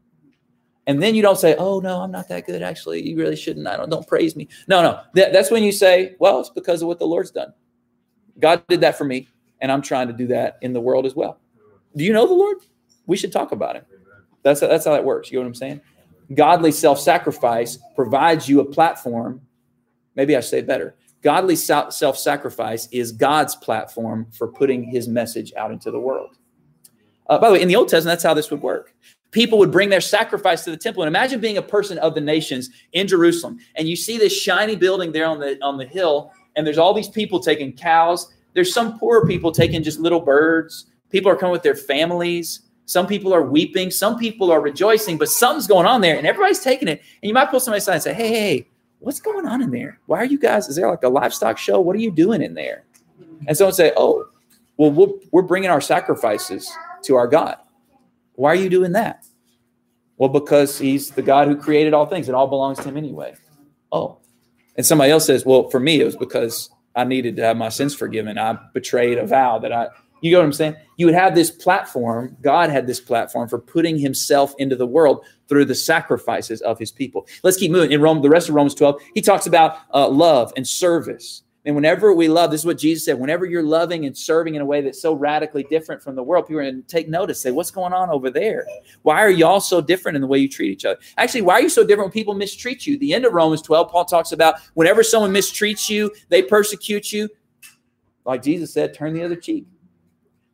[0.86, 3.66] And then you don't say, "Oh no, I'm not that good." Actually, you really shouldn't.
[3.66, 3.88] I don't.
[3.88, 4.48] Don't praise me.
[4.68, 5.00] No, no.
[5.14, 7.52] That, that's when you say, "Well, it's because of what the Lord's done.
[8.38, 9.28] God did that for me,
[9.60, 11.38] and I'm trying to do that in the world as well."
[11.96, 12.58] Do you know the Lord?
[13.06, 13.84] We should talk about Him.
[14.42, 15.30] That's that's how that works.
[15.30, 15.80] You know what I'm saying?
[16.34, 19.40] Godly self-sacrifice provides you a platform.
[20.16, 20.96] Maybe I say better.
[21.22, 26.36] Godly self-sacrifice is God's platform for putting His message out into the world.
[27.26, 28.94] Uh, by the way, in the Old Testament, that's how this would work
[29.34, 31.02] people would bring their sacrifice to the temple.
[31.02, 34.76] And imagine being a person of the nations in Jerusalem, and you see this shiny
[34.76, 38.32] building there on the on the hill, and there's all these people taking cows.
[38.54, 40.86] There's some poor people taking just little birds.
[41.10, 42.60] People are coming with their families.
[42.86, 43.90] Some people are weeping.
[43.90, 47.02] Some people are rejoicing, but something's going on there, and everybody's taking it.
[47.22, 48.68] And you might pull somebody aside and say, "Hey, hey,
[49.00, 49.98] what's going on in there?
[50.06, 50.68] Why are you guys?
[50.68, 51.80] Is there like a livestock show?
[51.80, 52.84] What are you doing in there?"
[53.48, 54.26] And someone say, "Oh,
[54.76, 56.70] well, we're bringing our sacrifices
[57.02, 57.56] to our God."
[58.34, 59.24] Why are you doing that?
[60.16, 62.28] Well, because he's the God who created all things.
[62.28, 63.34] It all belongs to him anyway.
[63.90, 64.18] Oh,
[64.76, 67.68] And somebody else says, well, for me, it was because I needed to have my
[67.68, 68.38] sins forgiven.
[68.38, 69.88] I betrayed a vow that I,
[70.20, 70.76] you know what I'm saying?
[70.96, 72.36] You would have this platform.
[72.42, 76.90] God had this platform for putting himself into the world through the sacrifices of his
[76.90, 77.26] people.
[77.44, 77.92] Let's keep moving.
[77.92, 81.43] In Rome, the rest of Romans 12, he talks about uh, love and service.
[81.66, 84.60] And whenever we love, this is what Jesus said whenever you're loving and serving in
[84.60, 87.40] a way that's so radically different from the world, people are going to take notice,
[87.40, 88.66] say, What's going on over there?
[89.02, 90.98] Why are y'all so different in the way you treat each other?
[91.16, 92.98] Actually, why are you so different when people mistreat you?
[92.98, 97.30] The end of Romans 12, Paul talks about whenever someone mistreats you, they persecute you.
[98.26, 99.66] Like Jesus said, turn the other cheek.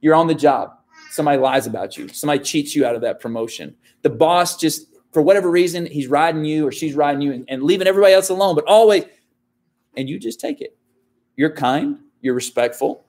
[0.01, 0.77] You're on the job.
[1.11, 3.75] Somebody lies about you, somebody cheats you out of that promotion.
[4.03, 7.64] The boss just, for whatever reason, he's riding you or she's riding you and, and
[7.64, 9.07] leaving everybody else alone, but always,
[9.96, 10.77] and you just take it
[11.36, 13.04] you're kind, you're respectful,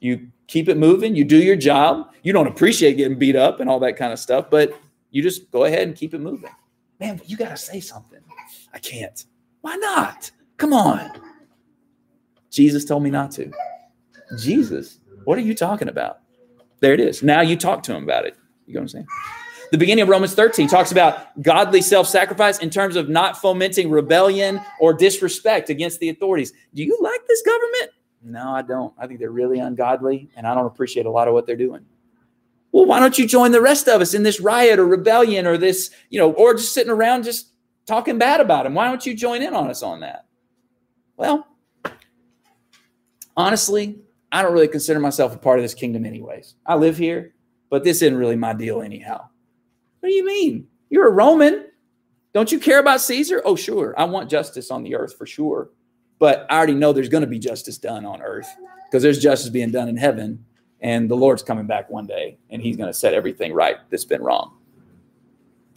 [0.00, 2.12] you keep it moving, you do your job.
[2.22, 4.78] You don't appreciate getting beat up and all that kind of stuff, but
[5.10, 6.50] you just go ahead and keep it moving.
[7.00, 8.20] Man, you got to say something.
[8.72, 9.24] I can't.
[9.62, 10.30] Why not?
[10.56, 11.10] Come on.
[12.50, 13.50] Jesus told me not to.
[14.38, 16.20] Jesus, what are you talking about?
[16.80, 17.22] There it is.
[17.22, 18.36] Now you talk to him about it.
[18.66, 19.06] You know what I'm saying?
[19.74, 23.90] The beginning of Romans 13 talks about godly self sacrifice in terms of not fomenting
[23.90, 26.52] rebellion or disrespect against the authorities.
[26.74, 27.90] Do you like this government?
[28.22, 28.94] No, I don't.
[28.96, 31.84] I think they're really ungodly and I don't appreciate a lot of what they're doing.
[32.70, 35.58] Well, why don't you join the rest of us in this riot or rebellion or
[35.58, 37.48] this, you know, or just sitting around just
[37.84, 38.74] talking bad about them?
[38.74, 40.26] Why don't you join in on us on that?
[41.16, 41.48] Well,
[43.36, 43.98] honestly,
[44.30, 46.54] I don't really consider myself a part of this kingdom, anyways.
[46.64, 47.34] I live here,
[47.70, 49.30] but this isn't really my deal, anyhow.
[50.04, 50.66] What do you mean?
[50.90, 51.64] You're a Roman.
[52.34, 53.40] Don't you care about Caesar?
[53.42, 53.94] Oh, sure.
[53.96, 55.70] I want justice on the earth for sure.
[56.18, 58.46] But I already know there's going to be justice done on earth
[58.84, 60.44] because there's justice being done in heaven.
[60.82, 64.04] And the Lord's coming back one day and he's going to set everything right that's
[64.04, 64.54] been wrong.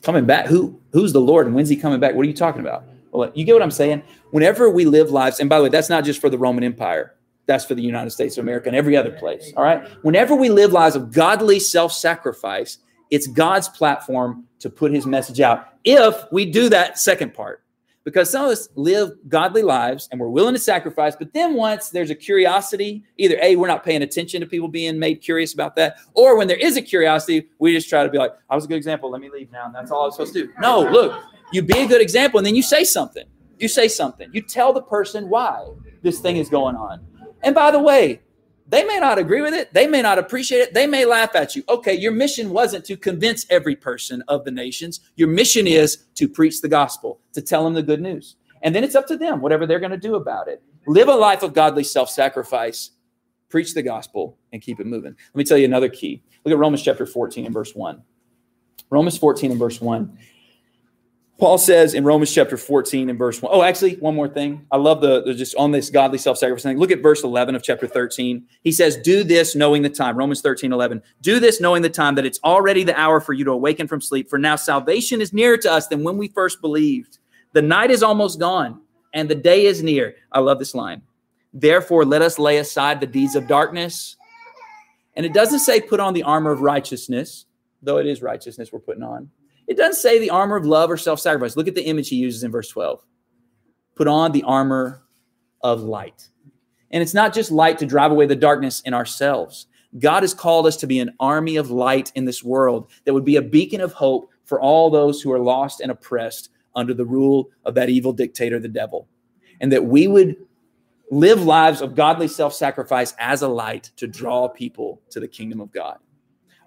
[0.01, 0.47] Coming back?
[0.47, 0.77] Who?
[0.91, 2.13] Who's the Lord and when's he coming back?
[2.13, 2.83] What are you talking about?
[3.11, 4.03] Well, you get what I'm saying?
[4.31, 7.15] Whenever we live lives, and by the way, that's not just for the Roman Empire,
[7.45, 9.53] that's for the United States of America and every other place.
[9.55, 9.87] All right.
[10.03, 15.39] Whenever we live lives of godly self sacrifice, it's God's platform to put his message
[15.39, 17.63] out if we do that second part.
[18.03, 21.89] Because some of us live godly lives and we're willing to sacrifice, but then once
[21.89, 25.75] there's a curiosity, either A, we're not paying attention to people being made curious about
[25.75, 28.63] that, or when there is a curiosity, we just try to be like, I was
[28.63, 29.65] a good example, let me leave now.
[29.65, 30.53] And that's all I was supposed to do.
[30.61, 33.25] No, look, you be a good example and then you say something.
[33.59, 34.29] You say something.
[34.31, 35.67] You tell the person why
[36.01, 37.05] this thing is going on.
[37.43, 38.21] And by the way,
[38.69, 39.73] they may not agree with it.
[39.73, 40.73] They may not appreciate it.
[40.73, 41.63] They may laugh at you.
[41.69, 44.99] Okay, your mission wasn't to convince every person of the nations.
[45.15, 48.35] Your mission is to preach the gospel, to tell them the good news.
[48.61, 50.61] And then it's up to them, whatever they're going to do about it.
[50.85, 52.91] Live a life of godly self sacrifice,
[53.49, 55.15] preach the gospel, and keep it moving.
[55.33, 56.23] Let me tell you another key.
[56.43, 58.01] Look at Romans chapter 14 and verse 1.
[58.89, 60.17] Romans 14 and verse 1.
[61.37, 63.51] Paul says in Romans chapter 14 and verse 1.
[63.53, 64.65] Oh, actually, one more thing.
[64.71, 66.79] I love the, the just on this godly self sacrifice thing.
[66.79, 68.43] Look at verse 11 of chapter 13.
[68.63, 70.17] He says, Do this knowing the time.
[70.17, 71.01] Romans 13, 11.
[71.21, 74.01] Do this knowing the time that it's already the hour for you to awaken from
[74.01, 74.29] sleep.
[74.29, 77.19] For now salvation is nearer to us than when we first believed.
[77.53, 78.81] The night is almost gone
[79.13, 80.15] and the day is near.
[80.31, 81.03] I love this line.
[81.53, 84.15] Therefore, let us lay aside the deeds of darkness.
[85.15, 87.45] And it doesn't say put on the armor of righteousness,
[87.81, 89.29] though it is righteousness we're putting on.
[89.67, 91.57] It doesn't say the armor of love or self sacrifice.
[91.57, 93.03] Look at the image he uses in verse 12.
[93.95, 95.03] Put on the armor
[95.61, 96.29] of light.
[96.91, 99.67] And it's not just light to drive away the darkness in ourselves.
[99.99, 103.25] God has called us to be an army of light in this world that would
[103.25, 107.05] be a beacon of hope for all those who are lost and oppressed under the
[107.05, 109.07] rule of that evil dictator, the devil.
[109.59, 110.35] And that we would
[111.09, 115.59] live lives of godly self sacrifice as a light to draw people to the kingdom
[115.59, 115.97] of God.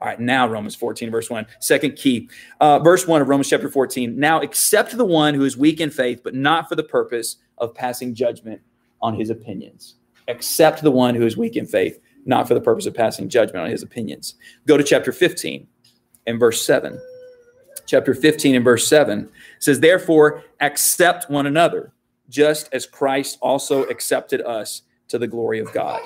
[0.00, 1.46] All right, now Romans 14, verse 1.
[1.58, 2.28] Second key.
[2.58, 4.18] Uh, verse 1 of Romans chapter 14.
[4.18, 7.74] Now accept the one who is weak in faith, but not for the purpose of
[7.74, 8.62] passing judgment
[9.02, 9.96] on his opinions.
[10.28, 13.64] Accept the one who is weak in faith, not for the purpose of passing judgment
[13.64, 14.36] on his opinions.
[14.66, 15.66] Go to chapter 15
[16.26, 16.98] and verse 7.
[17.86, 21.92] Chapter 15 and verse 7 says, Therefore, accept one another,
[22.28, 26.00] just as Christ also accepted us to the glory of God.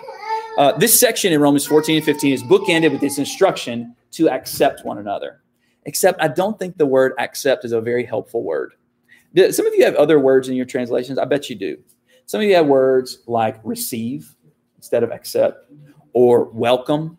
[0.56, 4.84] Uh, this section in Romans 14 and 15 is bookended with this instruction to accept
[4.84, 5.40] one another.
[5.84, 8.74] Except I don't think the word accept is a very helpful word.
[9.50, 11.18] Some of you have other words in your translations.
[11.18, 11.76] I bet you do.
[12.26, 14.36] Some of you have words like receive
[14.76, 15.72] instead of accept
[16.12, 17.18] or welcome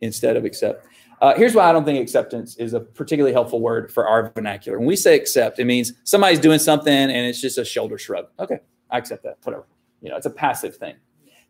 [0.00, 0.86] instead of accept.
[1.20, 4.78] Uh, here's why I don't think acceptance is a particularly helpful word for our vernacular.
[4.78, 8.26] When we say accept, it means somebody's doing something and it's just a shoulder shrug.
[8.38, 9.66] Okay, I accept that, whatever.
[10.00, 10.94] You know, it's a passive thing.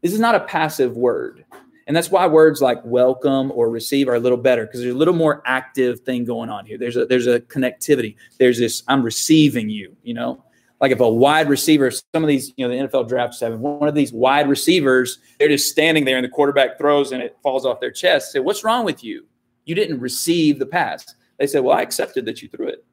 [0.02, 1.44] This is not a passive word.
[1.86, 4.98] And that's why words like welcome or receive are a little better because there's a
[4.98, 6.78] little more active thing going on here.
[6.78, 8.14] There's a there's a connectivity.
[8.38, 10.44] There's this I'm receiving you, you know.
[10.80, 13.88] Like if a wide receiver, some of these, you know, the NFL drafts have one
[13.88, 17.66] of these wide receivers, they're just standing there and the quarterback throws and it falls
[17.66, 18.32] off their chest.
[18.32, 19.26] Say, what's wrong with you?
[19.64, 21.04] You didn't receive the pass.
[21.38, 22.84] They said, well, I accepted that you threw it.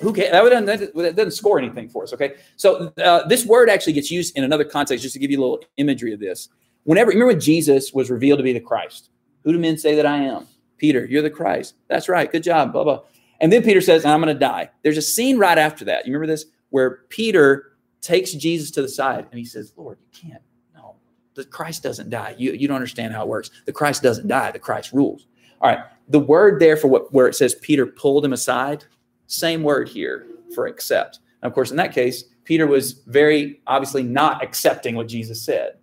[0.00, 0.30] Who cares?
[0.32, 2.12] That, doesn't, that doesn't score anything for us.
[2.12, 2.34] Okay.
[2.56, 5.42] So uh, this word actually gets used in another context, just to give you a
[5.42, 6.48] little imagery of this.
[6.84, 9.10] Whenever, remember when Jesus was revealed to be the Christ?
[9.44, 10.46] Who do men say that I am?
[10.76, 11.74] Peter, you're the Christ.
[11.88, 12.30] That's right.
[12.30, 12.72] Good job.
[12.72, 13.00] Blah, blah.
[13.40, 14.70] And then Peter says, I'm going to die.
[14.82, 16.06] There's a scene right after that.
[16.06, 16.46] You remember this?
[16.70, 20.42] Where Peter takes Jesus to the side and he says, Lord, you can't.
[20.74, 20.96] No,
[21.34, 22.34] the Christ doesn't die.
[22.38, 23.50] You, you don't understand how it works.
[23.64, 24.50] The Christ doesn't die.
[24.52, 25.26] The Christ rules.
[25.60, 25.84] All right.
[26.08, 28.84] The word there for what where it says Peter pulled him aside,
[29.26, 31.20] same word here for accept.
[31.42, 35.74] And of course, in that case, Peter was very obviously not accepting what Jesus said.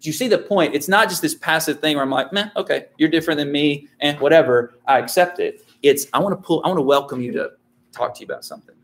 [0.00, 0.74] Do you see the point?
[0.74, 3.88] It's not just this passive thing where I'm like, man, okay, you're different than me,
[4.00, 5.64] and whatever, I accept it.
[5.82, 7.52] It's I want to pull, I want to welcome you to
[7.92, 8.74] talk to you about something.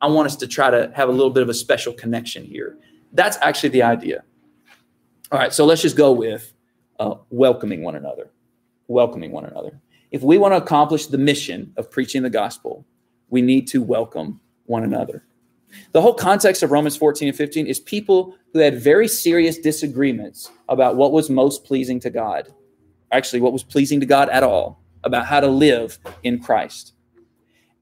[0.00, 2.76] I want us to try to have a little bit of a special connection here.
[3.12, 4.24] That's actually the idea.
[5.32, 6.52] All right, so let's just go with
[6.98, 8.30] uh, welcoming one another.
[8.86, 9.80] Welcoming one another.
[10.10, 12.86] If we want to accomplish the mission of preaching the gospel,
[13.28, 15.24] we need to welcome one another.
[15.92, 20.50] The whole context of Romans 14 and 15 is people who had very serious disagreements
[20.70, 22.48] about what was most pleasing to God.
[23.12, 26.94] Actually, what was pleasing to God at all, about how to live in Christ.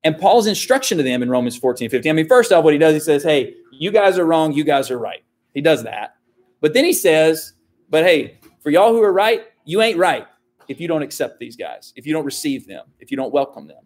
[0.02, 2.10] And Paul's instruction to them in Romans 14 15.
[2.10, 4.64] I mean, first off, what he does, he says, Hey, you guys are wrong, you
[4.64, 5.24] guys are right.
[5.54, 6.16] He does that.
[6.60, 7.52] But then he says,
[7.88, 10.26] But hey, for y'all who are right, you ain't right
[10.68, 13.66] if you don't accept these guys, if you don't receive them, if you don't welcome
[13.66, 13.82] them.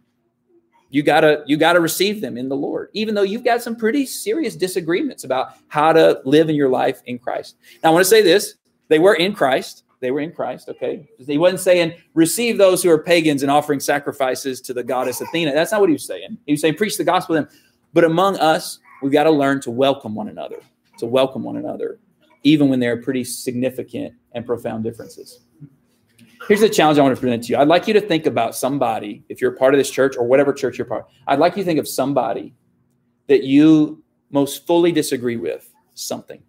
[0.92, 4.06] You gotta you gotta receive them in the Lord, even though you've got some pretty
[4.06, 7.56] serious disagreements about how to live in your life in Christ.
[7.82, 8.56] Now, I want to say this:
[8.88, 9.84] they were in Christ.
[10.00, 10.68] They were in Christ.
[10.68, 15.20] Okay, he wasn't saying receive those who are pagans and offering sacrifices to the goddess
[15.20, 15.52] Athena.
[15.52, 16.38] That's not what he was saying.
[16.46, 17.50] He was saying preach the gospel to them.
[17.92, 20.58] But among us, we've got to learn to welcome one another,
[20.98, 22.00] to welcome one another,
[22.42, 25.40] even when there are pretty significant and profound differences.
[26.48, 27.58] Here's the challenge I want to present to you.
[27.58, 30.26] I'd like you to think about somebody, if you're a part of this church or
[30.26, 32.54] whatever church you're part of, I'd like you to think of somebody
[33.28, 36.42] that you most fully disagree with something.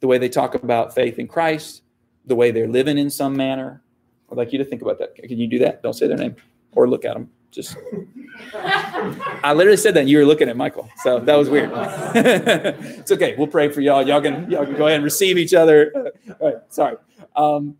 [0.00, 1.82] The way they talk about faith in Christ,
[2.26, 3.82] the way they're living in some manner.
[4.30, 5.14] I'd like you to think about that.
[5.14, 5.82] Can you do that?
[5.82, 6.36] Don't say their name
[6.72, 7.30] or look at them.
[7.50, 7.76] Just
[8.54, 10.88] I literally said that and you were looking at Michael.
[11.02, 11.70] So that was weird.
[12.14, 13.34] it's okay.
[13.36, 14.06] We'll pray for y'all.
[14.06, 15.92] Y'all can y'all can go ahead and receive each other.
[16.40, 16.56] All right.
[16.70, 16.96] Sorry.
[17.36, 17.76] Um,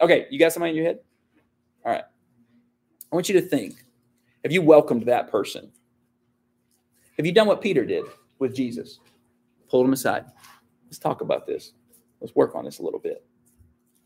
[0.00, 1.00] Okay, you got somebody in your head?
[1.84, 2.04] All right.
[3.10, 3.84] I want you to think
[4.44, 5.70] have you welcomed that person?
[7.16, 8.04] Have you done what Peter did
[8.38, 9.00] with Jesus?
[9.68, 10.24] Pulled him aside.
[10.86, 11.72] Let's talk about this.
[12.20, 13.24] Let's work on this a little bit.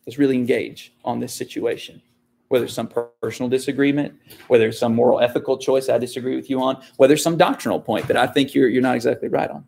[0.07, 2.01] Let's really engage on this situation.
[2.49, 2.91] Whether it's some
[3.23, 4.15] personal disagreement,
[4.49, 7.81] whether it's some moral ethical choice I disagree with you on, whether it's some doctrinal
[7.81, 9.65] point that I think you're, you're not exactly right on.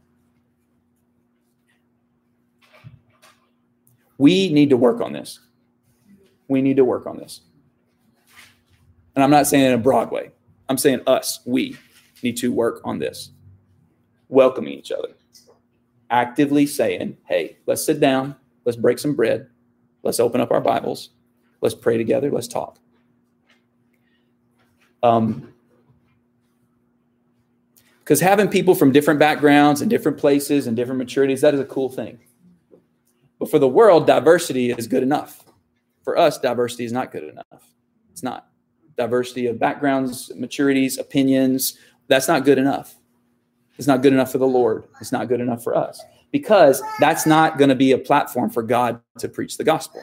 [4.19, 5.41] We need to work on this
[6.49, 7.41] we need to work on this.
[9.15, 10.31] And I'm not saying in a broad way.
[10.69, 11.77] I'm saying us, we
[12.23, 13.31] need to work on this.
[14.29, 15.11] Welcoming each other.
[16.11, 19.49] Actively saying, hey, let's sit down, let's break some bread,
[20.03, 21.11] let's open up our Bibles,
[21.61, 22.79] let's pray together, let's talk.
[25.03, 25.53] Um,
[28.01, 31.65] because having people from different backgrounds and different places and different maturities, that is a
[31.65, 32.19] cool thing.
[33.39, 35.44] But for the world, diversity is good enough
[36.05, 37.73] for us, diversity is not good enough.
[38.13, 38.49] It's not.
[38.97, 42.95] Diversity of backgrounds, maturities, opinions, that's not good enough.
[43.77, 44.85] It's not good enough for the Lord.
[45.01, 48.63] It's not good enough for us because that's not going to be a platform for
[48.63, 50.01] God to preach the gospel.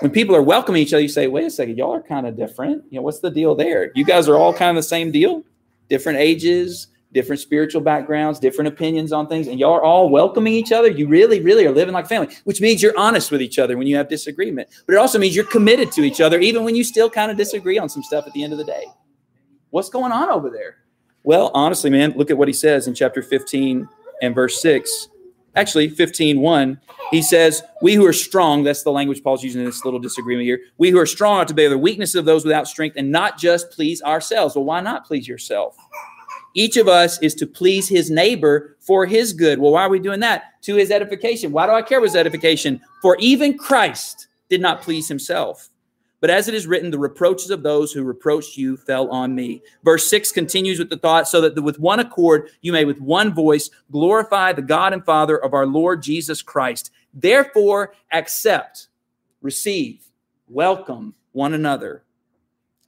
[0.00, 2.36] When people are welcoming each other, you say, wait a second, y'all are kind of
[2.36, 2.84] different.
[2.90, 3.92] You know, what's the deal there?
[3.94, 5.42] You guys are all kind of the same deal,
[5.88, 10.72] different ages, different spiritual backgrounds, different opinions on things, and y'all are all welcoming each
[10.72, 10.88] other.
[10.88, 13.86] You really, really are living like family, which means you're honest with each other when
[13.86, 14.68] you have disagreement.
[14.86, 17.36] But it also means you're committed to each other, even when you still kind of
[17.36, 18.84] disagree on some stuff at the end of the day.
[19.70, 20.78] What's going on over there?
[21.24, 23.88] Well, honestly, man, look at what he says in chapter 15
[24.22, 25.08] and verse 6.
[25.54, 29.66] Actually, 15, 1, he says, We who are strong, that's the language Paul's using in
[29.66, 30.60] this little disagreement here.
[30.78, 33.38] We who are strong ought to bear the weaknesses of those without strength and not
[33.38, 34.56] just please ourselves.
[34.56, 35.76] Well, why not please yourself?
[36.54, 39.58] Each of us is to please his neighbor for his good.
[39.58, 40.62] Well, why are we doing that?
[40.62, 41.52] To his edification.
[41.52, 42.80] Why do I care about his edification?
[43.00, 45.70] For even Christ did not please himself.
[46.20, 49.60] But as it is written, the reproaches of those who reproached you fell on me.
[49.82, 53.34] Verse 6 continues with the thought, so that with one accord you may with one
[53.34, 56.92] voice glorify the God and Father of our Lord Jesus Christ.
[57.12, 58.86] Therefore, accept,
[59.40, 60.06] receive,
[60.46, 62.04] welcome one another,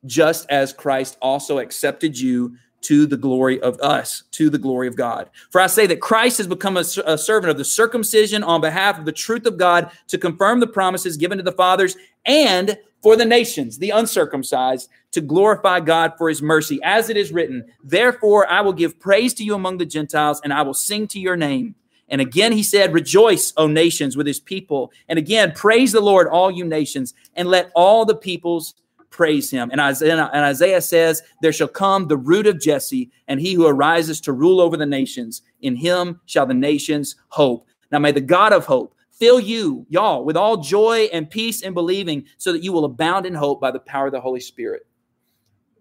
[0.06, 4.94] just as Christ also accepted you to the glory of us, to the glory of
[4.94, 5.30] God.
[5.50, 8.98] For I say that Christ has become a, a, servant of the circumcision on behalf
[8.98, 13.16] of the truth of God to confirm the promises given to the fathers and for
[13.16, 16.78] the nations, the uncircumcised, to glorify God for his mercy.
[16.82, 20.52] As it is written, Therefore I will give praise to you among the Gentiles, and
[20.52, 21.74] I will sing to your name.
[22.10, 24.92] And again he said, Rejoice, O nations, with his people.
[25.08, 28.74] And again, praise the Lord, all you nations, and let all the peoples
[29.14, 29.70] praise him.
[29.70, 33.64] And Isaiah, and Isaiah says, There shall come the root of Jesse, and he who
[33.64, 35.42] arises to rule over the nations.
[35.62, 37.68] In him shall the nations hope.
[37.92, 41.74] Now may the God of hope fill you, y'all, with all joy and peace in
[41.74, 44.84] believing, so that you will abound in hope by the power of the Holy Spirit.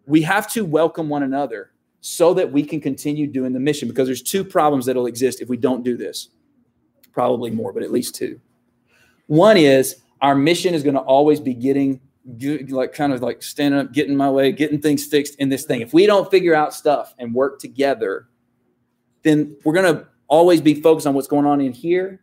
[0.05, 1.71] We have to welcome one another
[2.01, 5.49] so that we can continue doing the mission because there's two problems that'll exist if
[5.49, 6.29] we don't do this.
[7.11, 8.39] Probably more, but at least two.
[9.25, 13.79] One is our mission is going to always be getting like kind of like standing
[13.79, 15.81] up, getting my way, getting things fixed in this thing.
[15.81, 18.27] If we don't figure out stuff and work together,
[19.23, 22.21] then we're going to always be focused on what's going on in here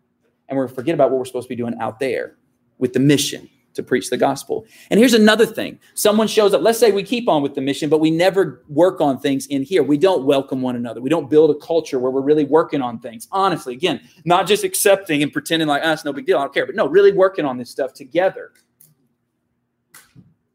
[0.48, 2.36] and we're forget about what we're supposed to be doing out there
[2.78, 4.66] with the mission to preach the gospel.
[4.90, 5.78] And here's another thing.
[5.94, 9.00] Someone shows up, let's say we keep on with the mission, but we never work
[9.00, 9.84] on things in here.
[9.84, 11.00] We don't welcome one another.
[11.00, 13.28] We don't build a culture where we're really working on things.
[13.30, 16.54] Honestly, again, not just accepting and pretending like, ah, it's no big deal, I don't
[16.54, 18.52] care, but no, really working on this stuff together.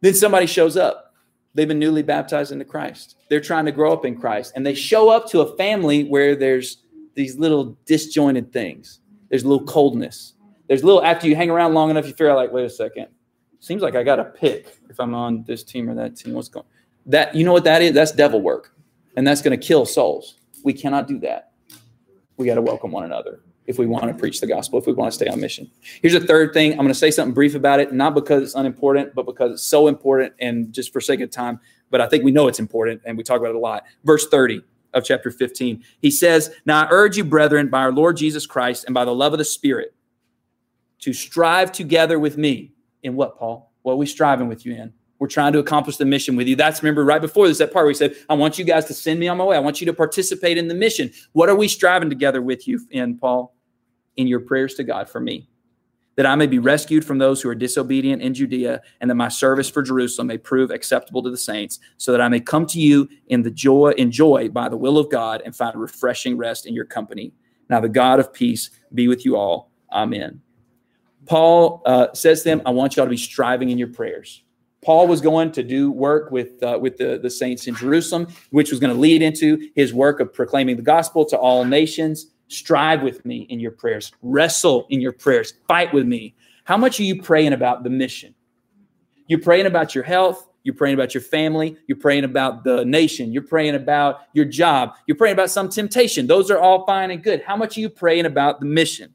[0.01, 1.13] Then somebody shows up.
[1.53, 3.15] They've been newly baptized into Christ.
[3.29, 4.53] They're trying to grow up in Christ.
[4.55, 6.83] And they show up to a family where there's
[7.15, 8.99] these little disjointed things.
[9.29, 10.33] There's a little coldness.
[10.67, 13.07] There's a little, after you hang around long enough, you feel like, wait a second.
[13.59, 16.33] Seems like I got to pick if I'm on this team or that team.
[16.33, 16.65] What's going
[17.05, 17.93] That, you know what that is?
[17.93, 18.75] That's devil work.
[19.15, 20.35] And that's going to kill souls.
[20.63, 21.51] We cannot do that.
[22.37, 24.93] We got to welcome one another if we want to preach the gospel, if we
[24.93, 25.69] want to stay on mission.
[26.01, 26.71] Here's a third thing.
[26.73, 29.63] I'm going to say something brief about it, not because it's unimportant, but because it's
[29.63, 31.59] so important and just for sake of time.
[31.89, 33.85] But I think we know it's important and we talk about it a lot.
[34.03, 34.61] Verse 30
[34.93, 35.83] of chapter 15.
[36.01, 39.13] He says, Now I urge you, brethren, by our Lord Jesus Christ and by the
[39.13, 39.93] love of the Spirit,
[40.99, 42.71] to strive together with me.
[43.03, 43.71] In what, Paul?
[43.83, 44.91] What are we striving with you in?
[45.19, 46.55] We're trying to accomplish the mission with you.
[46.55, 48.93] That's remember right before this, that part where he said, I want you guys to
[48.93, 49.55] send me on my way.
[49.55, 51.11] I want you to participate in the mission.
[51.31, 53.54] What are we striving together with you in, Paul?
[54.17, 55.49] In your prayers to God for me,
[56.15, 59.27] that I may be rescued from those who are disobedient in Judea, and that my
[59.27, 62.79] service for Jerusalem may prove acceptable to the saints, so that I may come to
[62.79, 66.65] you in the joy, in joy by the will of God, and find refreshing rest
[66.65, 67.33] in your company.
[67.69, 69.71] Now the God of peace be with you all.
[69.91, 70.41] Amen.
[71.25, 74.43] Paul uh, says to them, I want y'all to be striving in your prayers.
[74.83, 78.69] Paul was going to do work with uh, with the, the saints in Jerusalem, which
[78.69, 82.27] was going to lead into his work of proclaiming the gospel to all nations.
[82.47, 84.11] Strive with me in your prayers.
[84.21, 85.53] Wrestle in your prayers.
[85.67, 86.35] Fight with me.
[86.63, 88.35] How much are you praying about the mission?
[89.27, 90.47] You're praying about your health.
[90.63, 91.77] You're praying about your family.
[91.87, 93.31] You're praying about the nation.
[93.31, 94.95] You're praying about your job.
[95.05, 96.25] You're praying about some temptation.
[96.25, 97.43] Those are all fine and good.
[97.43, 99.13] How much are you praying about the mission?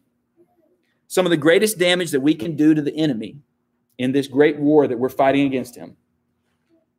[1.09, 3.37] Some of the greatest damage that we can do to the enemy
[3.99, 5.97] in this great war that we're fighting against him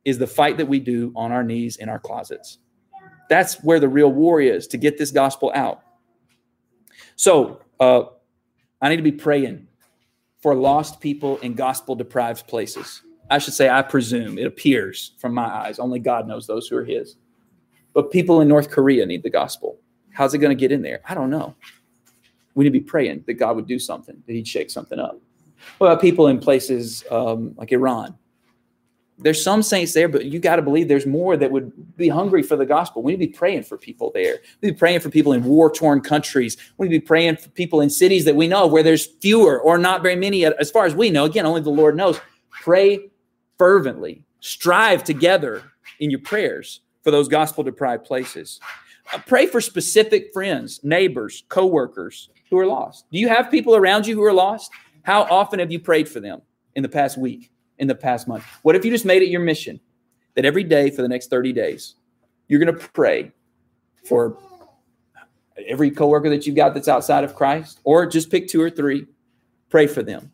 [0.04, 2.58] is the fight that we do on our knees in our closets.
[3.30, 5.82] That's where the real war is to get this gospel out.
[7.16, 8.04] So uh,
[8.80, 9.66] I need to be praying
[10.40, 13.02] for lost people in gospel deprived places.
[13.30, 15.78] I should say, I presume it appears from my eyes.
[15.78, 17.16] Only God knows those who are His.
[17.94, 19.78] But people in North Korea need the gospel.
[20.12, 21.00] How's it going to get in there?
[21.08, 21.54] I don't know.
[22.54, 25.18] We need to be praying that God would do something, that He'd shake something up.
[25.78, 28.18] What about people in places um, like Iran?
[29.18, 32.42] There's some saints there, but you got to believe there's more that would be hungry
[32.42, 33.02] for the gospel.
[33.02, 34.38] We need to be praying for people there.
[34.60, 36.56] We need to be praying for people in war torn countries.
[36.78, 39.60] We need to be praying for people in cities that we know where there's fewer
[39.60, 41.24] or not very many, as far as we know.
[41.24, 42.20] Again, only the Lord knows.
[42.50, 43.10] Pray
[43.58, 45.62] fervently, strive together
[46.00, 48.60] in your prayers for those gospel deprived places.
[49.12, 53.04] Uh, pray for specific friends, neighbors, coworkers who are lost.
[53.12, 54.72] Do you have people around you who are lost?
[55.02, 56.42] How often have you prayed for them
[56.74, 57.51] in the past week?
[57.82, 58.44] In the past month?
[58.62, 59.80] What if you just made it your mission
[60.36, 61.96] that every day for the next 30 days,
[62.46, 63.32] you're going to pray
[64.04, 64.38] for
[65.66, 69.06] every coworker that you've got that's outside of Christ, or just pick two or three,
[69.68, 70.32] pray for them.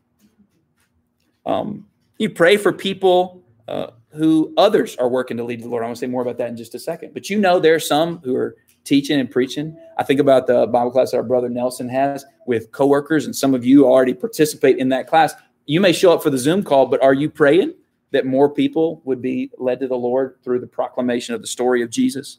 [1.46, 1.86] Um,
[2.18, 5.82] you pray for people uh, who others are working to lead the Lord.
[5.82, 7.14] I want to say more about that in just a second.
[7.14, 9.76] But you know, there are some who are teaching and preaching.
[9.96, 13.54] I think about the Bible class that our brother Nelson has with coworkers, and some
[13.54, 15.34] of you already participate in that class
[15.68, 17.74] you may show up for the Zoom call, but are you praying
[18.10, 21.82] that more people would be led to the Lord through the proclamation of the story
[21.82, 22.38] of Jesus?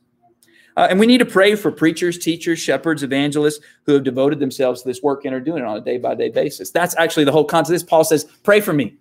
[0.76, 4.82] Uh, and we need to pray for preachers, teachers, shepherds, evangelists who have devoted themselves
[4.82, 6.72] to this work and are doing it on a day by day basis.
[6.72, 7.74] That's actually the whole concept.
[7.74, 8.98] This Paul says, "Pray for me,"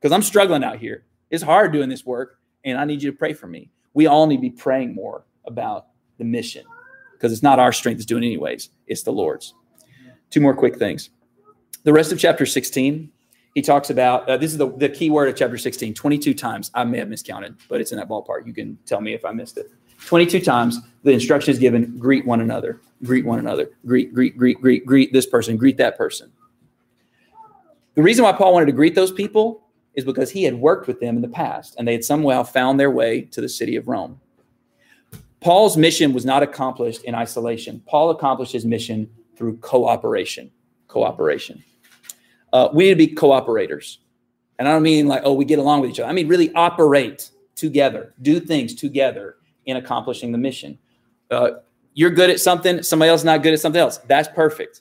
[0.00, 1.04] because I'm struggling out here.
[1.30, 3.70] It's hard doing this work, and I need you to pray for me.
[3.92, 6.64] We all need to be praying more about the mission
[7.12, 9.52] because it's not our strength that's doing it anyways, it's the Lord's.
[10.30, 11.10] Two more quick things.
[11.82, 13.10] The rest of chapter 16,
[13.56, 16.70] he talks about uh, this is the, the key word of chapter 16 22 times.
[16.74, 18.46] I may have miscounted, but it's in that ballpark.
[18.46, 19.70] You can tell me if I missed it.
[20.04, 24.60] 22 times the instruction is given greet one another, greet one another, greet, greet, greet,
[24.60, 26.30] greet, greet this person, greet that person.
[27.94, 29.62] The reason why Paul wanted to greet those people
[29.94, 32.78] is because he had worked with them in the past and they had somehow found
[32.78, 34.20] their way to the city of Rome.
[35.40, 37.82] Paul's mission was not accomplished in isolation.
[37.86, 40.50] Paul accomplished his mission through cooperation.
[40.88, 41.64] Cooperation.
[42.56, 43.98] Uh, we need to be cooperators.
[44.58, 46.08] And I don't mean like, oh, we get along with each other.
[46.08, 49.36] I mean, really operate together, do things together
[49.66, 50.78] in accomplishing the mission.
[51.30, 51.50] Uh,
[51.92, 53.98] you're good at something, somebody else is not good at something else.
[53.98, 54.80] That's perfect.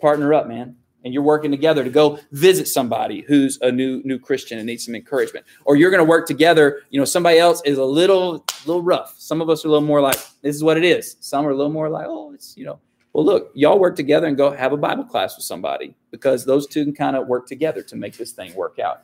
[0.00, 4.18] Partner up, man and you're working together to go visit somebody who's a new new
[4.18, 6.82] Christian and needs some encouragement, or you're going to work together.
[6.90, 9.14] You know, somebody else is a little little rough.
[9.16, 11.16] Some of us are a little more like this is what it is.
[11.20, 12.80] Some are a little more like oh, it's you know.
[13.12, 16.66] Well, look, y'all work together and go have a Bible class with somebody because those
[16.66, 19.02] two can kind of work together to make this thing work out.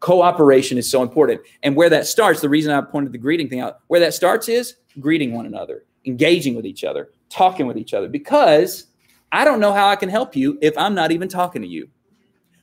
[0.00, 3.60] Cooperation is so important, and where that starts, the reason I pointed the greeting thing
[3.60, 7.94] out, where that starts is greeting one another, engaging with each other, talking with each
[7.94, 8.86] other, because
[9.30, 11.88] I don't know how I can help you if I'm not even talking to you.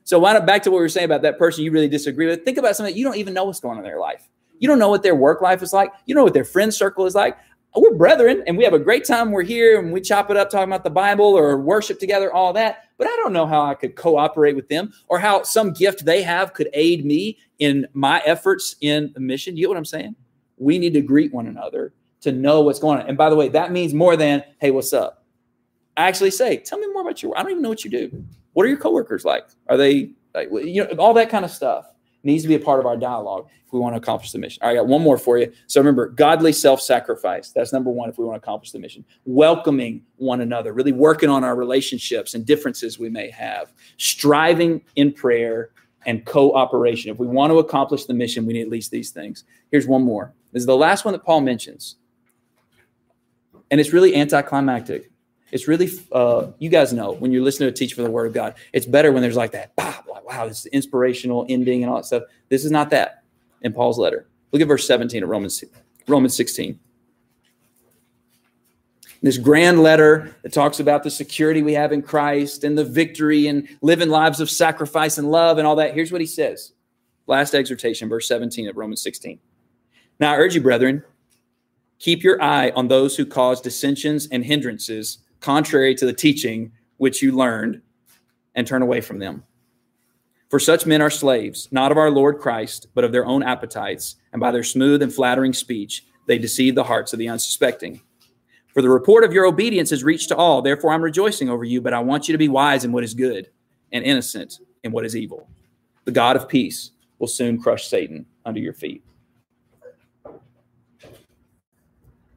[0.04, 2.26] So why not back to what we were saying about that person you really disagree
[2.26, 2.44] with?
[2.44, 4.28] Think about something you don't even know what's going on in their life.
[4.58, 5.92] You don't know what their work life is like.
[6.06, 7.38] You know what their friend circle is like.
[7.76, 9.32] We're brethren and we have a great time.
[9.32, 12.52] We're here and we chop it up talking about the Bible or worship together, all
[12.54, 12.86] that.
[12.98, 16.24] But I don't know how I could cooperate with them or how some gift they
[16.24, 19.56] have could aid me in my efforts in the mission.
[19.56, 20.16] You get what I'm saying?
[20.58, 23.08] We need to greet one another to know what's going on.
[23.08, 25.24] And by the way, that means more than, hey, what's up?
[25.96, 28.26] I actually say, tell me more about your, I don't even know what you do.
[28.54, 29.46] What are your coworkers like?
[29.68, 31.86] Are they like, you know, all that kind of stuff
[32.24, 34.60] needs to be a part of our dialogue if we want to accomplish the mission.
[34.62, 35.52] All right, I got one more for you.
[35.68, 37.52] So remember, godly self-sacrifice.
[37.52, 39.06] That's number one if we want to accomplish the mission.
[39.26, 43.72] Welcoming one another, really working on our relationships and differences we may have.
[43.98, 45.70] Striving in prayer
[46.06, 47.12] and cooperation.
[47.12, 49.44] If we want to accomplish the mission, we need at least these things.
[49.72, 50.34] Here's one more.
[50.52, 51.96] This is the last one that Paul mentions.
[53.70, 55.12] And it's really anticlimactic.
[55.52, 58.28] It's really, uh, you guys know when you're listening to a teach for the Word
[58.28, 59.76] of God, it's better when there's like that,
[60.30, 62.24] wow, this is inspirational ending and all that stuff.
[62.50, 63.24] This is not that
[63.62, 64.28] in Paul's letter.
[64.52, 65.64] Look at verse 17 of Romans,
[66.08, 66.80] Romans 16.
[69.22, 73.48] This grand letter that talks about the security we have in Christ and the victory
[73.48, 75.94] and living lives of sacrifice and love and all that.
[75.94, 76.72] Here's what he says.
[77.28, 79.38] Last exhortation, verse 17 of Romans 16.
[80.20, 81.04] Now I urge you, brethren,
[82.00, 87.22] keep your eye on those who cause dissensions and hindrances contrary to the teaching which
[87.22, 87.82] you learned,
[88.56, 89.44] and turn away from them.
[90.50, 94.16] For such men are slaves, not of our Lord Christ, but of their own appetites,
[94.34, 98.02] and by their smooth and flattering speech, they deceive the hearts of the unsuspecting.
[98.74, 101.82] For the report of your obedience has reached to all, therefore I'm rejoicing over you,
[101.82, 103.50] but I want you to be wise in what is good
[103.92, 105.48] and innocent in what is evil.
[106.06, 109.04] The God of peace will soon crush Satan under your feet.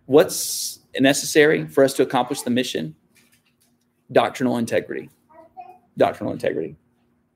[0.05, 2.95] What's necessary for us to accomplish the mission?
[4.11, 5.09] Doctrinal integrity.
[5.97, 6.77] Doctrinal integrity.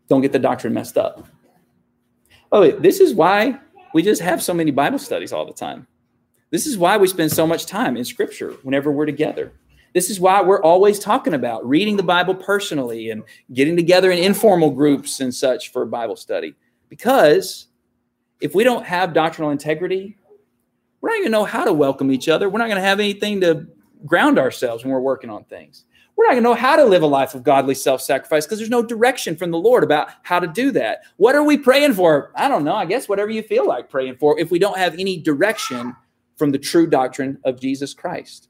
[0.09, 1.27] Don't get the doctrine messed up.
[2.53, 3.59] Oh, this is why
[3.93, 5.87] we just have so many Bible studies all the time.
[6.51, 9.53] This is why we spend so much time in Scripture whenever we're together.
[9.95, 14.19] This is why we're always talking about reading the Bible personally and getting together in
[14.19, 16.55] informal groups and such for Bible study.
[16.89, 17.67] Because
[18.41, 20.17] if we don't have doctrinal integrity,
[21.01, 22.49] we're not going to know how to welcome each other.
[22.49, 23.67] We're not going to have anything to
[24.05, 25.85] ground ourselves when we're working on things.
[26.17, 28.59] We're not going to know how to live a life of godly self sacrifice because
[28.59, 31.03] there's no direction from the Lord about how to do that.
[31.19, 32.33] What are we praying for?
[32.35, 32.75] I don't know.
[32.75, 35.95] I guess whatever you feel like praying for if we don't have any direction
[36.37, 38.49] from the true doctrine of Jesus Christ.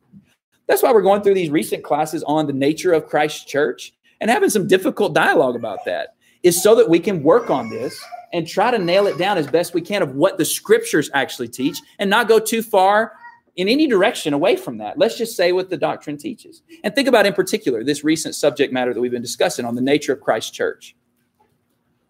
[0.66, 4.30] That's why we're going through these recent classes on the nature of Christ's church and
[4.30, 8.00] having some difficult dialogue about that is so that we can work on this
[8.32, 11.48] and try to nail it down as best we can of what the scriptures actually
[11.48, 13.12] teach and not go too far
[13.56, 14.98] in any direction away from that.
[14.98, 16.62] Let's just say what the doctrine teaches.
[16.84, 19.80] And think about, in particular, this recent subject matter that we've been discussing on the
[19.80, 20.94] nature of Christ's church.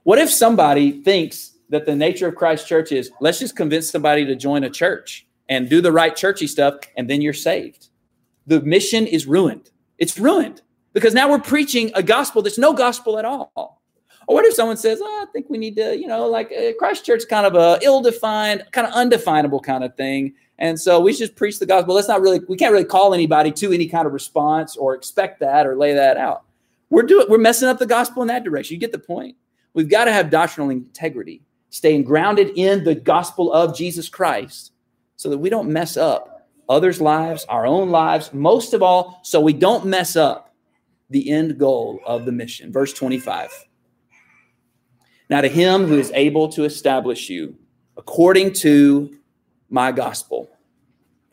[0.02, 4.24] What if somebody thinks that the nature of Christ's church is let's just convince somebody
[4.24, 7.88] to join a church and do the right churchy stuff, and then you're saved?
[8.46, 9.70] The mission is ruined.
[9.98, 13.82] It's ruined because now we're preaching a gospel that's no gospel at all.
[14.28, 16.72] Or what if someone says, oh, I think we need to, you know, like uh,
[16.78, 20.34] Christ Church kind of a ill-defined, kind of undefinable kind of thing.
[20.58, 21.94] And so we just preach the gospel.
[21.94, 25.40] Let's not really, we can't really call anybody to any kind of response or expect
[25.40, 26.44] that or lay that out.
[26.88, 28.74] We're doing, we're messing up the gospel in that direction.
[28.74, 29.36] You get the point.
[29.74, 34.72] We've got to have doctrinal integrity, staying grounded in the gospel of Jesus Christ
[35.16, 39.40] so that we don't mess up others' lives, our own lives, most of all, so
[39.40, 40.54] we don't mess up
[41.10, 42.72] the end goal of the mission.
[42.72, 43.50] Verse 25.
[45.28, 47.56] Now, to him who is able to establish you
[47.96, 49.16] according to
[49.70, 50.45] my gospel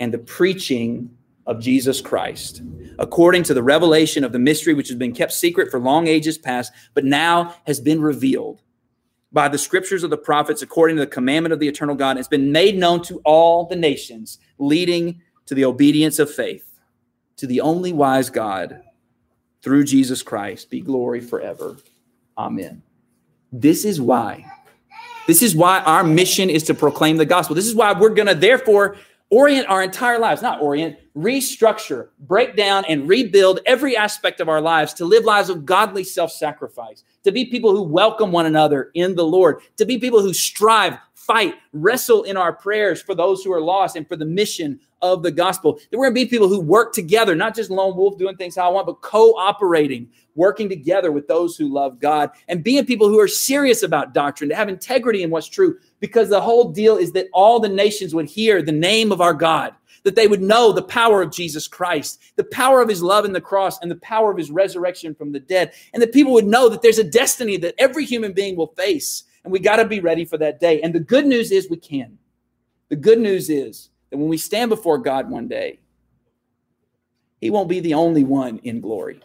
[0.03, 1.09] and the preaching
[1.45, 2.61] of Jesus Christ,
[2.99, 6.37] according to the revelation of the mystery which has been kept secret for long ages
[6.37, 8.61] past, but now has been revealed
[9.31, 12.27] by the scriptures of the prophets, according to the commandment of the eternal God, has
[12.27, 16.81] been made known to all the nations, leading to the obedience of faith,
[17.37, 18.81] to the only wise God,
[19.61, 21.77] through Jesus Christ, be glory forever.
[22.37, 22.83] Amen.
[23.53, 24.45] This is why.
[25.27, 27.55] This is why our mission is to proclaim the gospel.
[27.55, 28.97] This is why we're going to, therefore,
[29.33, 34.61] orient our entire lives, not orient, restructure, break down, and rebuild every aspect of our
[34.61, 38.91] lives to live lives of godly self sacrifice, to be people who welcome one another
[38.93, 43.43] in the Lord, to be people who strive, fight, wrestle in our prayers for those
[43.43, 45.73] who are lost and for the mission of the gospel.
[45.91, 48.55] That we're going to be people who work together, not just lone wolf doing things
[48.55, 53.07] how I want, but cooperating, working together with those who love God, and being people
[53.07, 56.97] who are serious about doctrine, to have integrity in what's true, because the whole deal
[56.97, 60.41] is that all the nations would hear the name of our God that they would
[60.41, 63.89] know the power of Jesus Christ, the power of his love in the cross, and
[63.89, 65.71] the power of his resurrection from the dead.
[65.93, 69.23] And that people would know that there's a destiny that every human being will face.
[69.43, 70.81] And we got to be ready for that day.
[70.81, 72.17] And the good news is we can.
[72.89, 75.79] The good news is that when we stand before God one day,
[77.41, 79.19] he won't be the only one in glory.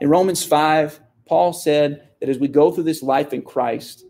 [0.00, 4.06] In Romans 5, Paul said that as we go through this life in Christ,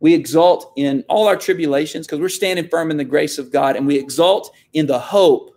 [0.00, 3.76] we exult in all our tribulations because we're standing firm in the grace of God,
[3.76, 5.52] and we exult in the hope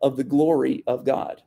[0.00, 1.42] of the glory of God.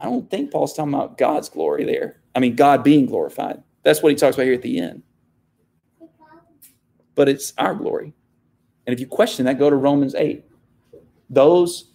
[0.00, 2.22] I don't think Paul's talking about God's glory there.
[2.34, 3.62] I mean, God being glorified.
[3.82, 5.02] That's what he talks about here at the end.
[7.14, 8.14] But it's our glory.
[8.86, 10.44] And if you question that, go to Romans 8.
[11.30, 11.90] Those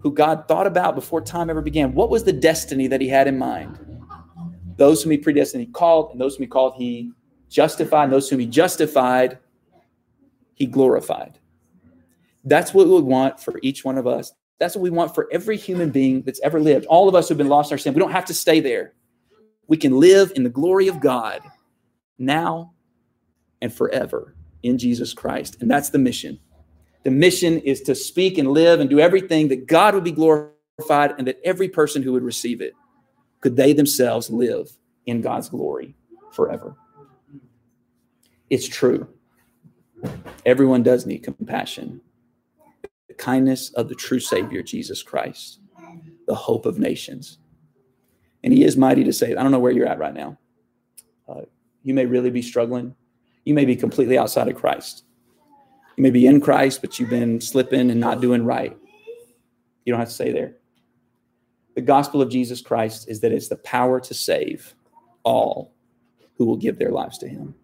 [0.00, 3.26] who God thought about before time ever began, what was the destiny that he had
[3.26, 3.78] in mind?
[4.76, 7.10] Those whom he predestined, he called, and those whom he called, he
[7.48, 9.38] justified, and those whom he justified,
[10.54, 11.38] he glorified.
[12.44, 14.32] That's what we want for each one of us.
[14.58, 16.86] That's what we want for every human being that's ever lived.
[16.86, 18.94] All of us who've been lost in our sin, we don't have to stay there.
[19.66, 21.40] We can live in the glory of God
[22.18, 22.74] now
[23.60, 24.35] and forever
[24.66, 25.56] in Jesus Christ.
[25.60, 26.38] And that's the mission.
[27.04, 31.14] The mission is to speak and live and do everything that God would be glorified
[31.18, 32.72] and that every person who would receive it
[33.40, 35.94] could they themselves live in God's glory
[36.32, 36.76] forever.
[38.50, 39.08] It's true.
[40.44, 42.00] Everyone does need compassion.
[43.08, 45.60] The kindness of the true Savior, Jesus Christ,
[46.26, 47.38] the hope of nations.
[48.44, 49.38] And He is mighty to save.
[49.38, 50.38] I don't know where you're at right now.
[51.28, 51.42] Uh,
[51.82, 52.94] you may really be struggling.
[53.46, 55.04] You may be completely outside of Christ.
[55.96, 58.76] You may be in Christ, but you've been slipping and not doing right.
[59.86, 60.56] You don't have to stay there
[61.76, 64.74] the gospel of Jesus Christ is that it's the power to save
[65.22, 65.74] all
[66.36, 67.54] who will give their lives to him.